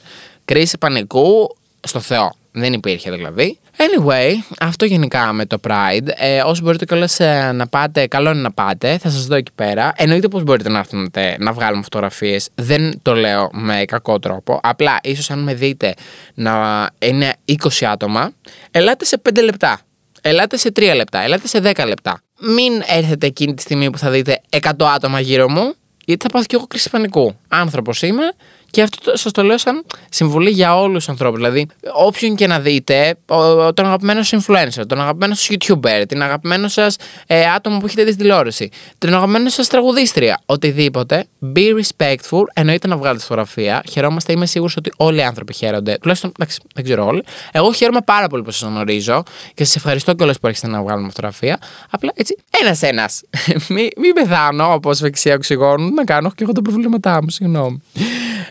Κρίση 0.45 0.77
πανικού 0.77 1.55
στο 1.79 1.99
Θεό. 1.99 2.36
Δεν 2.51 2.73
υπήρχε 2.73 3.12
δηλαδή. 3.12 3.60
Anyway, 3.77 4.34
αυτό 4.60 4.86
γενικά 4.86 5.34
με 5.34 5.45
το 5.45 5.58
Pride. 5.67 6.08
Ε, 6.15 6.41
όσο 6.41 6.62
μπορείτε 6.63 6.86
κιόλας 6.86 7.19
ε, 7.19 7.51
να 7.51 7.67
πάτε, 7.67 8.08
καλό 8.08 8.29
είναι 8.29 8.41
να 8.41 8.51
πάτε. 8.51 8.97
Θα 8.97 9.10
σας 9.10 9.25
δω 9.25 9.36
εκεί 9.36 9.51
πέρα. 9.55 9.93
Εννοείται 9.95 10.27
πως 10.27 10.43
μπορείτε 10.43 10.69
να 10.69 10.79
έρθετε 10.79 11.36
να 11.39 11.51
βγάλουμε 11.53 11.84
φωτογραφίες. 11.84 12.49
Δεν 12.55 12.99
το 13.01 13.15
λέω 13.15 13.49
με 13.53 13.84
κακό 13.88 14.19
τρόπο. 14.19 14.60
Απλά, 14.63 14.99
ίσως 15.03 15.31
αν 15.31 15.39
με 15.39 15.53
δείτε 15.53 15.93
να 16.34 16.53
είναι 16.99 17.34
20 17.45 17.86
άτομα, 17.86 18.31
ελάτε 18.71 19.05
σε 19.05 19.21
5 19.29 19.43
λεπτά. 19.43 19.79
Ελάτε 20.21 20.58
σε 20.58 20.71
3 20.75 20.93
λεπτά. 20.95 21.19
Ελάτε 21.21 21.47
σε 21.47 21.60
10 21.63 21.86
λεπτά. 21.88 22.21
Μην 22.39 22.81
έρθετε 22.88 23.27
εκείνη 23.27 23.53
τη 23.53 23.62
στιγμή 23.62 23.89
που 23.89 23.97
θα 23.97 24.10
δείτε 24.10 24.41
100 24.49 24.60
άτομα 24.95 25.19
γύρω 25.19 25.49
μου, 25.49 25.73
γιατί 26.05 26.23
θα 26.23 26.29
πάθω 26.29 26.45
κι 26.45 26.55
εγώ 26.55 26.67
κρίση 26.67 26.89
πανικού. 26.89 27.36
Άνθρωπος 27.47 28.01
είμαι 28.01 28.34
Και 28.71 28.82
αυτό 28.82 29.17
σας 29.17 29.32
το 29.32 29.43
λέω 29.43 29.58
σαν 29.58 29.86
συμβουλή 30.10 30.49
για 30.49 30.80
όλους 30.80 30.95
τους 30.97 31.10
ανθρώπους. 31.10 31.38
Δηλαδή, 31.39 31.67
όποιον 31.93 32.36
και 32.36 32.47
να 32.47 32.60
δείτε, 32.60 33.15
ο- 33.28 33.73
τον 33.73 33.86
αγαπημένο 33.86 34.23
σας 34.23 34.45
influencer, 34.47 34.84
τον 34.88 35.01
αγαπημένο 35.01 35.36
σας 35.36 35.47
YouTuber, 35.49 36.04
την 36.08 36.21
αγαπημένο 36.21 36.67
σας 36.67 36.95
ε, 37.28 37.45
άτομο 37.49 37.78
που 37.80 37.86
έχετε 37.86 38.04
δει 38.04 38.12
στην 38.12 38.21
τηλεόραση, 38.21 38.69
την 38.97 39.13
αγαπημένο 39.13 39.49
σας 39.49 39.67
τραγουδίστρια, 39.67 40.41
οτιδήποτε, 40.45 41.25
be 41.56 41.60
respectful, 41.60 42.41
εννοείται 42.54 42.88
να 42.88 42.97
βγάλετε 42.97 43.21
φωτογραφία. 43.23 43.84
Χαιρόμαστε, 43.89 44.32
είμαι 44.34 44.45
σίγουρος 44.45 44.75
ότι 44.78 44.91
όλοι 44.97 45.17
οι 45.17 45.23
άνθρωποι 45.23 45.54
χαίρονται. 45.54 45.97
Τουλάχιστον, 46.01 46.32
εντάξει, 46.39 46.60
δεν 46.73 46.84
ξέρω 46.84 47.06
όλοι. 47.06 47.23
Εγώ 47.51 47.73
χαίρομαι 47.73 48.01
πάρα 48.06 48.28
πολύ 48.28 48.43
που 48.43 48.51
σας 48.51 48.69
γνωρίζω 48.69 49.23
και 49.54 49.63
σας 49.65 49.75
ευχαριστώ 49.75 50.13
κιόλας 50.13 50.39
που 50.39 50.47
έρχεστε 50.47 50.67
να 50.67 50.82
βγάλουμε 50.84 51.08
φωτογραφία. 51.08 51.60
Απλά 51.89 52.12
έτσι, 52.15 52.38
ένα-ένα. 52.62 53.10
μην 53.75 53.88
μη 53.97 54.13
πεθάνω 54.13 54.73
όπως 54.73 54.99
βεξιά 54.99 55.34
οξυγόνου, 55.36 55.93
να 55.93 56.04
κάνω 56.04 56.30
και 56.30 56.43
εγώ 56.43 56.51
τα 56.51 56.62
προβλήματά 56.62 57.21
μου, 57.23 57.30
συγγνώμη. 57.30 57.82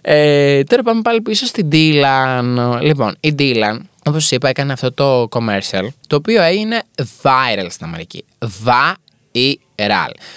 Ε, 0.06 0.64
τώρα 0.64 0.82
πάμε 0.82 1.02
πάλι 1.02 1.20
πίσω 1.20 1.46
στην 1.46 1.68
Dylan. 1.72 2.78
Λοιπόν, 2.80 3.16
η 3.20 3.34
Dylan, 3.38 3.78
όπως 4.04 4.30
είπα, 4.30 4.48
έκανε 4.48 4.72
αυτό 4.72 4.92
το 4.92 5.28
commercial, 5.30 5.86
το 6.06 6.16
οποίο 6.16 6.42
έγινε 6.42 6.82
viral 7.22 7.66
στην 7.68 7.86
Αμερική. 7.86 8.24
Viral. 8.64 9.54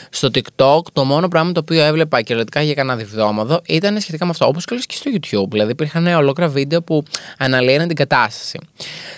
Στο 0.10 0.30
TikTok, 0.34 0.82
το 0.94 1.04
μόνο 1.04 1.28
πράγμα 1.28 1.52
το 1.52 1.60
οποίο 1.60 1.84
έβλεπα 1.84 2.22
κυριολεκτικά 2.22 2.62
για 2.62 2.74
κανένα 2.74 2.98
διβδόμαδο 2.98 3.62
ήταν 3.66 4.02
σχετικά 4.02 4.26
με 4.26 4.32
αυτό. 4.32 4.48
Όπως 4.48 4.66
και 4.66 4.76
και 4.76 4.96
στο 4.96 5.12
YouTube. 5.14 5.50
Δηλαδή, 5.50 5.72
υπήρχαν 5.72 6.08
ολόκληρα 6.08 6.50
βίντεο 6.50 6.82
που 6.82 7.04
αναλύανε 7.38 7.88
την 7.88 7.96
κατάσταση. 7.96 8.60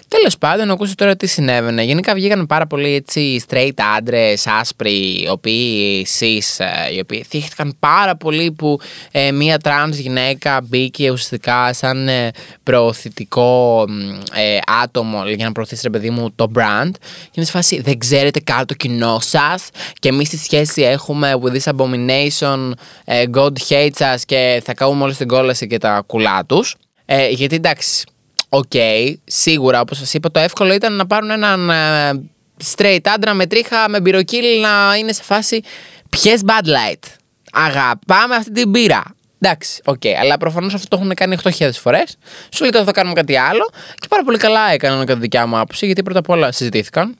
Τέλος 0.08 0.38
πάντων, 0.38 0.72
ακούστε 0.72 0.94
τώρα 0.96 1.16
τι 1.16 1.28
συνέβαινε. 1.28 1.84
Γενικά 1.84 2.14
βγήκαν 2.14 2.46
πάρα 2.46 2.68
πολλοί 2.68 2.94
έτσι 2.94 3.44
straight 3.50 3.80
άντρες, 3.98 4.48
άσπροι, 4.48 4.92
οι 4.92 5.28
οποίοι 5.30 6.08
cis, 6.20 6.66
ε, 6.66 6.96
οι 6.96 7.00
οποίοι 7.00 7.26
θύχτηκαν 7.30 7.76
πάρα 7.80 8.16
πολύ 8.16 8.52
που 8.52 8.80
ε, 9.12 9.32
μία 9.32 9.58
τρανς 9.58 9.98
γυναίκα 9.98 10.62
μπήκε 10.64 11.12
ουσιαστικά 11.12 11.74
σαν 11.74 12.08
ε, 12.08 12.32
προωθητικό 12.64 13.86
μ, 13.88 14.00
ε, 14.38 14.60
άτομο 14.84 15.24
για 15.28 15.46
να 15.46 15.52
προωθήσει 15.52 15.82
ρε 15.84 15.90
παιδί 15.90 16.10
μου 16.10 16.32
το 16.36 16.52
brand. 16.56 16.92
Και 17.24 17.32
είναι 17.32 17.46
σε 17.46 17.52
φάση, 17.52 17.82
δεν 17.82 17.98
ξέρετε 17.98 18.40
καν 18.40 18.66
το 18.66 18.74
κοινό 18.74 19.20
σας 19.20 19.70
και 20.10 20.16
εμείς 20.16 20.28
τι 20.28 20.38
σχέση 20.38 20.82
έχουμε 20.82 21.34
with 21.44 21.52
this 21.52 21.74
abomination, 21.74 22.72
ε, 23.06 23.24
God 23.34 23.52
hates 23.70 23.98
us 23.98 24.22
και 24.26 24.62
θα 24.66 24.74
κάνουμε 24.74 25.04
όλη 25.04 25.16
την 25.16 25.28
κόλαση 25.28 25.68
και 25.68 25.78
τα 25.78 26.04
κουλά 26.06 26.46
τους. 26.46 26.76
Ε, 27.06 27.28
γιατί 27.30 27.56
εντάξει, 27.56 28.04
Οκ, 28.50 28.72
σίγουρα 29.26 29.80
όπως 29.80 29.98
σας 29.98 30.14
είπα 30.14 30.32
το 30.32 30.40
εύκολο 30.40 30.74
ήταν 30.74 30.96
να 30.96 31.08
πάρουν 31.08 31.30
έναν 31.30 31.70
ε, 31.70 32.30
straight 32.76 33.00
άντρα 33.04 33.34
με 33.34 33.46
τρίχα, 33.46 33.90
με 33.90 34.02
μπυροκοίλι 34.02 34.60
να 34.60 34.96
είναι 34.98 35.14
σε 35.14 35.24
φάση 35.24 35.62
ποιες 36.10 36.42
Bud 36.46 36.66
Light. 36.66 37.04
Αγαπάμε 37.52 38.36
αυτή 38.36 38.52
την 38.52 38.72
μπύρα. 38.72 39.04
Εντάξει, 39.40 39.82
οκ, 39.86 40.02
αλλά 40.22 40.38
προφανώς 40.38 40.74
αυτό 40.74 40.88
το 40.88 40.98
έχουν 41.02 41.14
κάνει 41.14 41.38
8.000 41.44 41.70
φορές. 41.74 42.18
Σου 42.54 42.62
λέει 42.62 42.72
τώρα 42.72 42.86
θα 42.86 42.92
κάνουμε 42.92 43.14
κάτι 43.14 43.38
άλλο. 43.38 43.70
Και 43.96 44.08
πάρα 44.10 44.24
πολύ 44.24 44.38
καλά 44.38 44.72
έκαναν 44.72 45.06
κατά 45.06 45.20
δικιά 45.20 45.46
μου 45.46 45.58
άποψη, 45.58 45.86
γιατί 45.86 46.04
πρώτα 46.04 46.20
απ' 46.20 46.30
όλα 46.30 46.52
συζητήθηκαν. 46.52 47.16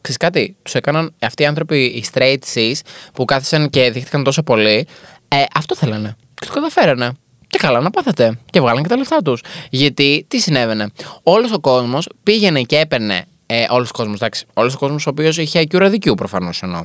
Και 0.00 0.14
ξέρεις 0.14 0.16
κάτι, 0.16 0.56
τους 0.62 0.74
έκαναν 0.74 1.14
αυτοί 1.20 1.42
οι 1.42 1.46
άνθρωποι, 1.46 1.84
οι 1.84 2.04
straight 2.12 2.38
cis, 2.54 2.72
που 3.12 3.24
κάθισαν 3.24 3.70
και 3.70 3.90
θίχτηκαν 3.90 4.24
τόσο 4.24 4.42
πολύ. 4.42 4.86
Ε, 5.28 5.44
αυτό 5.54 5.76
θέλανε. 5.76 6.16
Και 6.34 6.46
το 6.46 6.52
καταφέρανε. 6.52 7.12
Και 7.46 7.58
καλά 7.58 7.80
να 7.80 7.90
πάθατε. 7.90 8.38
Και 8.50 8.60
βγάλαν 8.60 8.82
και 8.82 8.88
τα 8.88 8.96
λεφτά 8.96 9.22
τους. 9.22 9.42
Γιατί 9.70 10.24
τι 10.28 10.38
συνέβαινε; 10.38 10.88
Όλος 11.22 11.52
ο 11.52 11.60
κόσμος 11.60 12.08
πήγαινε 12.22 12.62
και 12.62 12.78
έπαιρνε. 12.78 13.24
Ε, 13.50 13.66
όλος 13.68 13.88
ο 13.90 13.92
κόσμος, 13.92 14.16
εντάξει. 14.16 14.46
Όλος 14.54 14.74
ο 14.74 14.78
κόσμος 14.78 15.06
ο 15.06 15.10
οποίος 15.10 15.36
είχε 15.36 15.66
IQ 15.70 15.86
δικιού 15.90 16.14
προφανώς 16.14 16.62
εννοώ. 16.62 16.82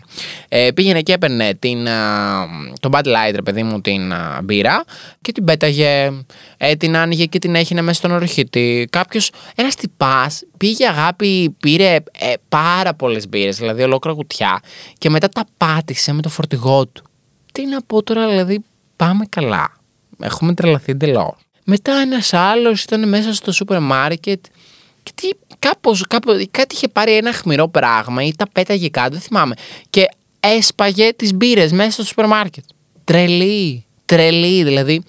Ε, 0.47 0.71
πήγαινε 0.71 1.01
και 1.01 1.13
έπαιρνε 1.13 1.53
την, 1.53 1.87
α, 1.87 2.47
το 2.79 2.89
Bad 2.91 3.03
Light, 3.03 3.31
ρε 3.35 3.41
παιδί 3.41 3.63
μου, 3.63 3.81
την 3.81 4.13
α, 4.13 4.39
μπύρα 4.43 4.83
και 5.21 5.31
την 5.31 5.45
πέταγε. 5.45 6.11
Ε, 6.57 6.75
την 6.75 6.95
άνοιγε 6.97 7.25
και 7.25 7.39
την 7.39 7.55
έχινε 7.55 7.81
μέσα 7.81 7.97
στον 7.97 8.11
οροχήτη. 8.11 8.87
Κάποιος, 8.91 9.31
ένας 9.55 9.75
τυπάς, 9.75 10.43
πήγε 10.57 10.87
αγάπη, 10.87 11.55
πήρε 11.59 11.95
ε, 12.19 12.33
πάρα 12.49 12.93
πολλές 12.93 13.29
μπύρες, 13.29 13.57
δηλαδή 13.57 13.83
ολόκληρα 13.83 14.17
κουτιά 14.17 14.59
και 14.97 15.09
μετά 15.09 15.29
τα 15.29 15.45
πάτησε 15.57 16.13
με 16.13 16.21
το 16.21 16.29
φορτηγό 16.29 16.87
του. 16.87 17.03
Τι 17.51 17.65
να 17.65 17.81
πω 17.81 18.03
τώρα, 18.03 18.27
δηλαδή, 18.27 18.63
πάμε 18.95 19.25
καλά. 19.29 19.73
Έχουμε 20.19 20.53
τρελαθεί 20.53 20.91
εντελώς. 20.91 21.35
Μετά 21.65 21.93
ένας 21.93 22.33
άλλος 22.33 22.83
ήταν 22.83 23.09
μέσα 23.09 23.33
στο 23.33 23.51
σούπερ 23.51 23.79
μάρκετ 23.79 24.45
και 25.03 25.11
τι, 25.15 25.29
κάπως, 25.59 26.07
κάπως, 26.07 26.45
κάτι 26.51 26.75
είχε 26.75 26.87
πάρει 26.87 27.15
ένα 27.15 27.33
χμηρό 27.33 27.67
πράγμα 27.67 28.23
ή 28.23 28.33
τα 28.35 28.47
πέταγε 28.51 28.89
κάτω, 28.89 29.09
δεν 29.09 29.19
θυμάμαι. 29.19 29.55
Και 29.89 30.09
έσπαγε 30.39 31.13
τις 31.13 31.33
μπύρες 31.33 31.71
μέσα 31.71 31.91
στο 31.91 32.03
σούπερ 32.03 32.27
μάρκετ. 32.27 32.63
Τρελή. 33.03 33.85
Τρελή. 34.05 34.63
Δηλαδή, 34.63 35.03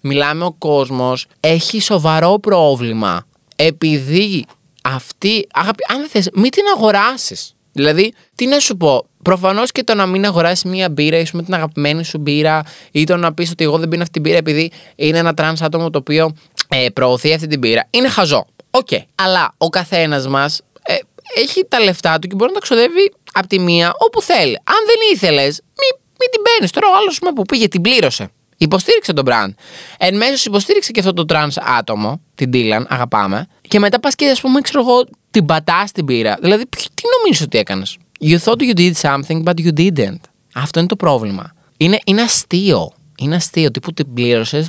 μιλάμε 0.00 0.44
ο 0.44 0.52
κόσμος 0.52 1.26
έχει 1.40 1.80
σοβαρό 1.80 2.38
πρόβλημα. 2.38 3.26
Επειδή 3.56 4.44
αυτή. 4.82 5.46
Αγαπη, 5.52 5.84
αν 5.88 5.98
δεν 5.98 6.08
θες, 6.08 6.28
μην 6.34 6.50
την 6.50 6.62
αγοράσεις. 6.76 7.52
Δηλαδή, 7.72 8.12
τι 8.34 8.46
να 8.46 8.58
σου 8.58 8.76
πω, 8.76 9.06
προφανώς 9.22 9.72
και 9.72 9.84
το 9.84 9.94
να 9.94 10.06
μην 10.06 10.24
αγοράσεις 10.24 10.64
μία 10.64 10.88
μπύρα, 10.88 11.16
ίσως 11.16 11.32
με 11.32 11.42
την 11.42 11.54
αγαπημένη 11.54 12.04
σου 12.04 12.18
μπύρα, 12.18 12.62
ή 12.90 13.04
το 13.04 13.16
να 13.16 13.34
πεις 13.34 13.50
ότι 13.50 13.64
εγώ 13.64 13.78
δεν 13.78 13.88
πίνω 13.88 14.02
αυτή 14.02 14.12
την 14.12 14.22
μπύρα 14.22 14.36
επειδή 14.36 14.70
είναι 14.96 15.18
ένα 15.18 15.34
τρανς 15.34 15.62
άτομο 15.62 15.90
το 15.90 15.98
οποίο 15.98 16.32
ε, 16.68 16.88
προωθεί 16.88 17.32
αυτή 17.32 17.46
την 17.46 17.58
μπύρα, 17.58 17.86
είναι 17.90 18.08
χαζό. 18.08 18.46
Οκ. 18.70 18.88
Αλλά 19.14 19.54
ο 19.58 19.68
καθένας 19.68 20.26
μας 20.26 20.60
ε, 20.82 20.94
έχει 21.36 21.64
τα 21.68 21.80
λεφτά 21.80 22.18
του 22.18 22.28
και 22.28 22.34
μπορεί 22.34 22.50
να 22.52 22.58
τα 22.58 22.62
ξοδεύει 22.62 23.12
από 23.32 23.46
τη 23.46 23.58
μία 23.58 23.94
όπου 23.98 24.22
θέλει. 24.22 24.54
Αν 24.64 24.76
δεν 24.86 24.96
ήθελες, 25.14 25.60
μην, 25.64 26.00
μην 26.20 26.30
την 26.30 26.42
παίρνεις. 26.42 26.70
Τώρα 26.70 26.86
ο 26.88 26.96
άλλος 27.00 27.18
που 27.34 27.42
πήγε 27.42 27.68
την 27.68 27.80
πλήρωσε. 27.80 28.28
Υποστήριξε 28.60 29.12
το 29.12 29.24
brand. 29.28 29.50
Εμμέσως 29.98 30.44
υποστήριξε 30.46 30.92
και 30.92 31.00
αυτό 31.00 31.12
το 31.12 31.24
trans 31.28 31.62
άτομο, 31.78 32.20
την 32.34 32.50
Dylan, 32.52 32.82
αγαπάμε. 32.88 33.46
Και 33.60 33.78
μετά 33.78 34.00
πας 34.00 34.14
και 34.14 34.28
ας 34.28 34.40
πούμε, 34.40 34.60
ξέρω 34.60 34.80
εγώ, 34.80 35.04
την 35.30 35.46
πατάς 35.46 35.92
την 35.92 36.04
μπύρα. 36.04 36.36
Δηλαδή, 36.40 36.66
ποιο- 36.66 36.88
τι 36.94 37.02
νομίζεις 37.18 37.44
ότι 37.44 37.58
έκανες; 37.58 37.96
You 38.20 38.38
thought 38.44 38.56
you 38.60 38.76
did 38.78 38.92
something, 39.00 39.42
but 39.42 39.54
you 39.64 39.72
didn't. 39.76 40.20
Αυτό 40.54 40.78
είναι 40.78 40.88
το 40.88 40.96
πρόβλημα. 40.96 41.52
Είναι, 41.76 41.98
είναι 42.04 42.22
αστείο. 42.22 42.92
Είναι 43.18 43.34
αστείο. 43.34 43.70
Τύπου 43.70 43.92
την 43.92 44.12
πλήρωσες, 44.14 44.66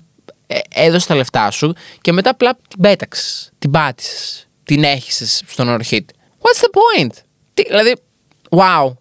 έδωσε 0.70 1.08
τα 1.08 1.16
λεφτά 1.16 1.52
σου 1.52 1.74
και 2.02 2.12
μετά 2.12 2.30
απλά 2.30 2.58
την 2.68 2.82
πέταξες. 2.82 3.52
Την 3.60 3.72
πάτησες. 3.72 4.48
Την 4.64 4.84
έχισε 4.84 5.26
στον 5.48 5.70
ορχήτη. 5.70 6.14
What's 6.40 6.62
the 6.62 6.70
point? 6.70 7.14
Τι, 7.54 7.64
δηλαδή, 7.64 7.96
wow. 8.50 8.94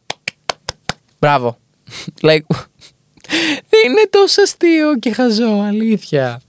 Μπράβο. 1.19 1.59
like, 2.29 2.47
δεν 3.69 3.83
είναι 3.87 4.09
τόσο 4.11 4.43
αστείο 4.43 4.99
και 4.99 5.13
χαζό, 5.13 5.61
αλήθεια. 5.67 6.41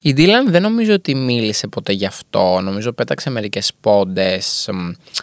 Η 0.00 0.14
Dylan 0.16 0.46
δεν 0.46 0.62
νομίζω 0.62 0.92
ότι 0.92 1.14
μίλησε 1.14 1.66
ποτέ 1.66 1.92
γι' 1.92 2.06
αυτό. 2.06 2.60
Νομίζω 2.60 2.92
πέταξε 2.92 3.30
μερικές 3.30 3.72
πόντες 3.80 4.68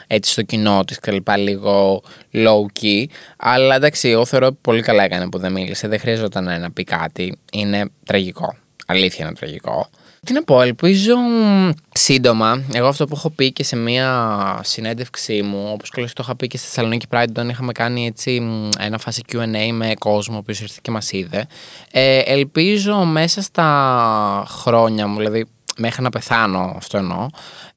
έτσι 0.07 0.31
στο 0.31 0.41
κοινό 0.41 0.83
της 0.83 0.99
και 0.99 1.11
λοιπά, 1.11 1.37
λίγο 1.37 2.03
low 2.33 2.81
key. 2.81 3.05
Αλλά 3.37 3.75
εντάξει, 3.75 4.09
εγώ 4.09 4.25
θεωρώ 4.25 4.47
ότι 4.47 4.57
πολύ 4.61 4.81
καλά 4.81 5.03
έκανε 5.03 5.29
που 5.29 5.37
δεν 5.37 5.51
μίλησε. 5.51 5.87
Δεν 5.87 5.99
χρειαζόταν 5.99 6.61
να 6.61 6.71
πει 6.71 6.83
κάτι. 6.83 7.37
Είναι 7.51 7.89
τραγικό. 8.05 8.55
Αλήθεια 8.85 9.25
είναι 9.25 9.35
τραγικό. 9.35 9.89
Τι 10.25 10.33
να 10.33 10.43
πω, 10.43 10.61
ελπίζω 10.61 11.17
μ, 11.17 11.69
σύντομα. 11.93 12.63
Εγώ 12.73 12.87
αυτό 12.87 13.05
που 13.05 13.15
έχω 13.15 13.29
πει 13.29 13.51
και 13.51 13.63
σε 13.63 13.75
μία 13.75 14.59
συνέντευξή 14.63 15.41
μου, 15.41 15.69
όπως 15.73 15.89
και 15.89 16.01
το 16.01 16.11
είχα 16.19 16.35
πει 16.35 16.47
και 16.47 16.57
στη 16.57 16.67
Θεσσαλονίκη 16.67 17.05
Pride, 17.09 17.25
όταν 17.29 17.49
είχαμε 17.49 17.71
κάνει 17.71 18.05
έτσι 18.05 18.39
μ, 18.39 18.69
ένα 18.79 18.97
φάση 18.97 19.21
QA 19.31 19.69
με 19.71 19.93
κόσμο, 19.99 20.35
ο 20.35 20.37
οποίος 20.37 20.61
ήρθε 20.61 20.79
και 20.81 20.91
μας 20.91 21.11
είδε. 21.11 21.47
Ε, 21.91 22.19
ελπίζω 22.19 22.95
μέσα 22.95 23.41
στα 23.41 24.45
χρόνια 24.47 25.07
μου, 25.07 25.17
δηλαδή 25.17 25.45
μέχρι 25.77 26.01
να 26.01 26.09
πεθάνω, 26.09 26.73
αυτό 26.75 26.97
εννοώ, 26.97 27.27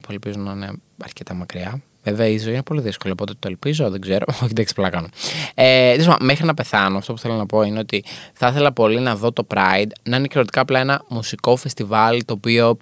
που 0.01 0.13
ελπίζω 0.13 0.39
να 0.39 0.53
είναι 0.53 0.71
αρκετά 1.05 1.35
μακριά. 1.35 1.83
Βέβαια 2.09 2.27
η 2.27 2.39
ζωή 2.39 2.53
είναι 2.53 2.63
πολύ 2.63 2.81
δύσκολη, 2.81 3.13
οπότε 3.13 3.33
το 3.39 3.49
ελπίζω, 3.49 3.91
δεν 3.91 4.01
ξέρω. 4.01 4.25
Όχι, 4.43 4.51
εντάξει, 4.51 4.75
πλάκα 4.75 4.97
κάνω. 4.97 5.09
Ε, 5.55 5.91
τέλος 5.91 6.07
πάντων, 6.07 6.27
μέχρι 6.27 6.47
να 6.47 6.55
πεθάνω, 6.55 6.99
αυτό 6.99 7.13
που 7.13 7.19
θέλω 7.19 7.35
να 7.35 7.47
πω 7.47 7.63
είναι 7.63 7.79
ότι 7.79 8.05
θα 8.33 8.49
ήθελα 8.49 8.73
πολύ 8.73 9.01
να 9.01 9.17
δω 9.17 9.33
το 9.33 9.47
Pride 9.55 9.91
να 10.03 10.17
είναι 10.17 10.27
κυριολεκτικά 10.27 10.61
απλά 10.61 10.81
ένα 10.81 11.05
μουσικό 11.09 11.57
φεστιβάλ 11.57 12.25
το 12.25 12.33
οποίο 12.33 12.77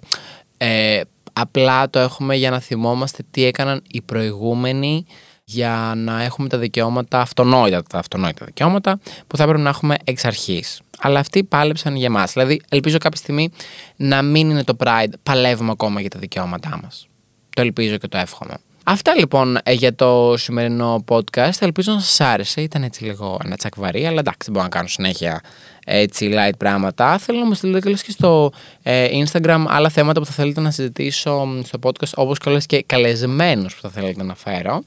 ε, 0.57 1.01
απλά 1.33 1.89
το 1.89 1.99
έχουμε 1.99 2.35
για 2.35 2.49
να 2.49 2.59
θυμόμαστε 2.59 3.23
τι 3.31 3.43
έκαναν 3.43 3.81
οι 3.87 4.01
προηγούμενοι 4.01 5.05
για 5.43 5.93
να 5.95 6.23
έχουμε 6.23 6.47
τα 6.47 6.57
δικαιώματα 6.57 7.19
αυτονόητα, 7.19 7.83
τα 7.83 7.97
αυτονόητα 7.97 8.45
δικαιώματα 8.45 8.99
που 9.27 9.37
θα 9.37 9.43
έπρεπε 9.43 9.61
να 9.61 9.69
έχουμε 9.69 9.95
εξ 10.03 10.25
αρχής. 10.25 10.81
Αλλά 10.99 11.19
αυτοί 11.19 11.43
πάλεψαν 11.43 11.95
για 11.95 12.09
μα. 12.09 12.23
Δηλαδή, 12.25 12.61
ελπίζω 12.69 12.97
κάποια 12.97 13.19
στιγμή 13.19 13.49
να 13.95 14.21
μην 14.21 14.49
είναι 14.49 14.63
το 14.63 14.75
Pride, 14.79 15.11
παλεύουμε 15.23 15.71
ακόμα 15.71 16.01
για 16.01 16.09
τα 16.09 16.19
δικαιώματά 16.19 16.79
μας. 16.83 17.07
Το 17.49 17.61
ελπίζω 17.61 17.97
και 17.97 18.07
το 18.07 18.17
εύχομαι. 18.17 18.53
Αυτά 18.89 19.15
λοιπόν 19.15 19.57
ε, 19.63 19.71
για 19.71 19.95
το 19.95 20.33
σημερινό 20.37 21.03
podcast. 21.07 21.59
Ελπίζω 21.59 21.93
να 21.93 21.99
σας 21.99 22.21
άρεσε. 22.21 22.61
Ήταν 22.61 22.83
έτσι 22.83 23.03
λίγο 23.03 23.39
ένα 23.45 23.55
τσακβαρί, 23.55 24.05
αλλά 24.05 24.19
εντάξει, 24.19 24.37
δεν 24.41 24.51
μπορώ 24.51 24.63
να 24.63 24.69
κάνω 24.69 24.87
συνέχεια 24.87 25.41
έτσι 25.85 26.31
light 26.33 26.57
πράγματα. 26.57 27.17
Θέλω 27.17 27.39
να 27.39 27.45
μου 27.45 27.53
στείλετε 27.53 27.89
και 27.89 27.97
και 28.05 28.11
στο 28.11 28.51
ε, 28.83 29.07
Instagram 29.11 29.65
άλλα 29.67 29.89
θέματα 29.89 30.19
που 30.19 30.25
θα 30.25 30.31
θέλετε 30.31 30.61
να 30.61 30.71
συζητήσω 30.71 31.45
μ, 31.45 31.61
στο 31.63 31.79
podcast, 31.83 32.11
όπως 32.15 32.37
και 32.37 32.49
όλες 32.49 32.65
και 32.65 32.83
καλεσμένους 32.85 33.75
που 33.75 33.81
θα 33.81 33.89
θέλετε 33.89 34.23
να 34.23 34.35
φέρω. 34.35 34.83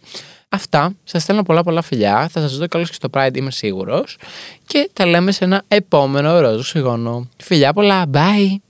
Αυτά. 0.49 0.93
Σας 1.05 1.23
στέλνω 1.23 1.43
πολλά 1.43 1.63
πολλά 1.63 1.83
φιλιά. 1.83 2.29
Θα 2.29 2.41
σας 2.41 2.57
δω 2.57 2.67
καλώς 2.69 2.89
και 2.89 2.95
στο 2.95 3.09
Pride, 3.13 3.37
είμαι 3.37 3.51
σίγουρος. 3.51 4.17
Και 4.67 4.91
τα 4.93 5.07
λέμε 5.07 5.33
σε 5.33 5.45
ένα 5.45 5.63
επόμενο 5.69 6.41
ροζ 6.41 6.59
οξυγόνο. 6.59 7.29
Φιλιά 7.37 7.73
πολλά. 7.73 8.05
Bye! 8.13 8.61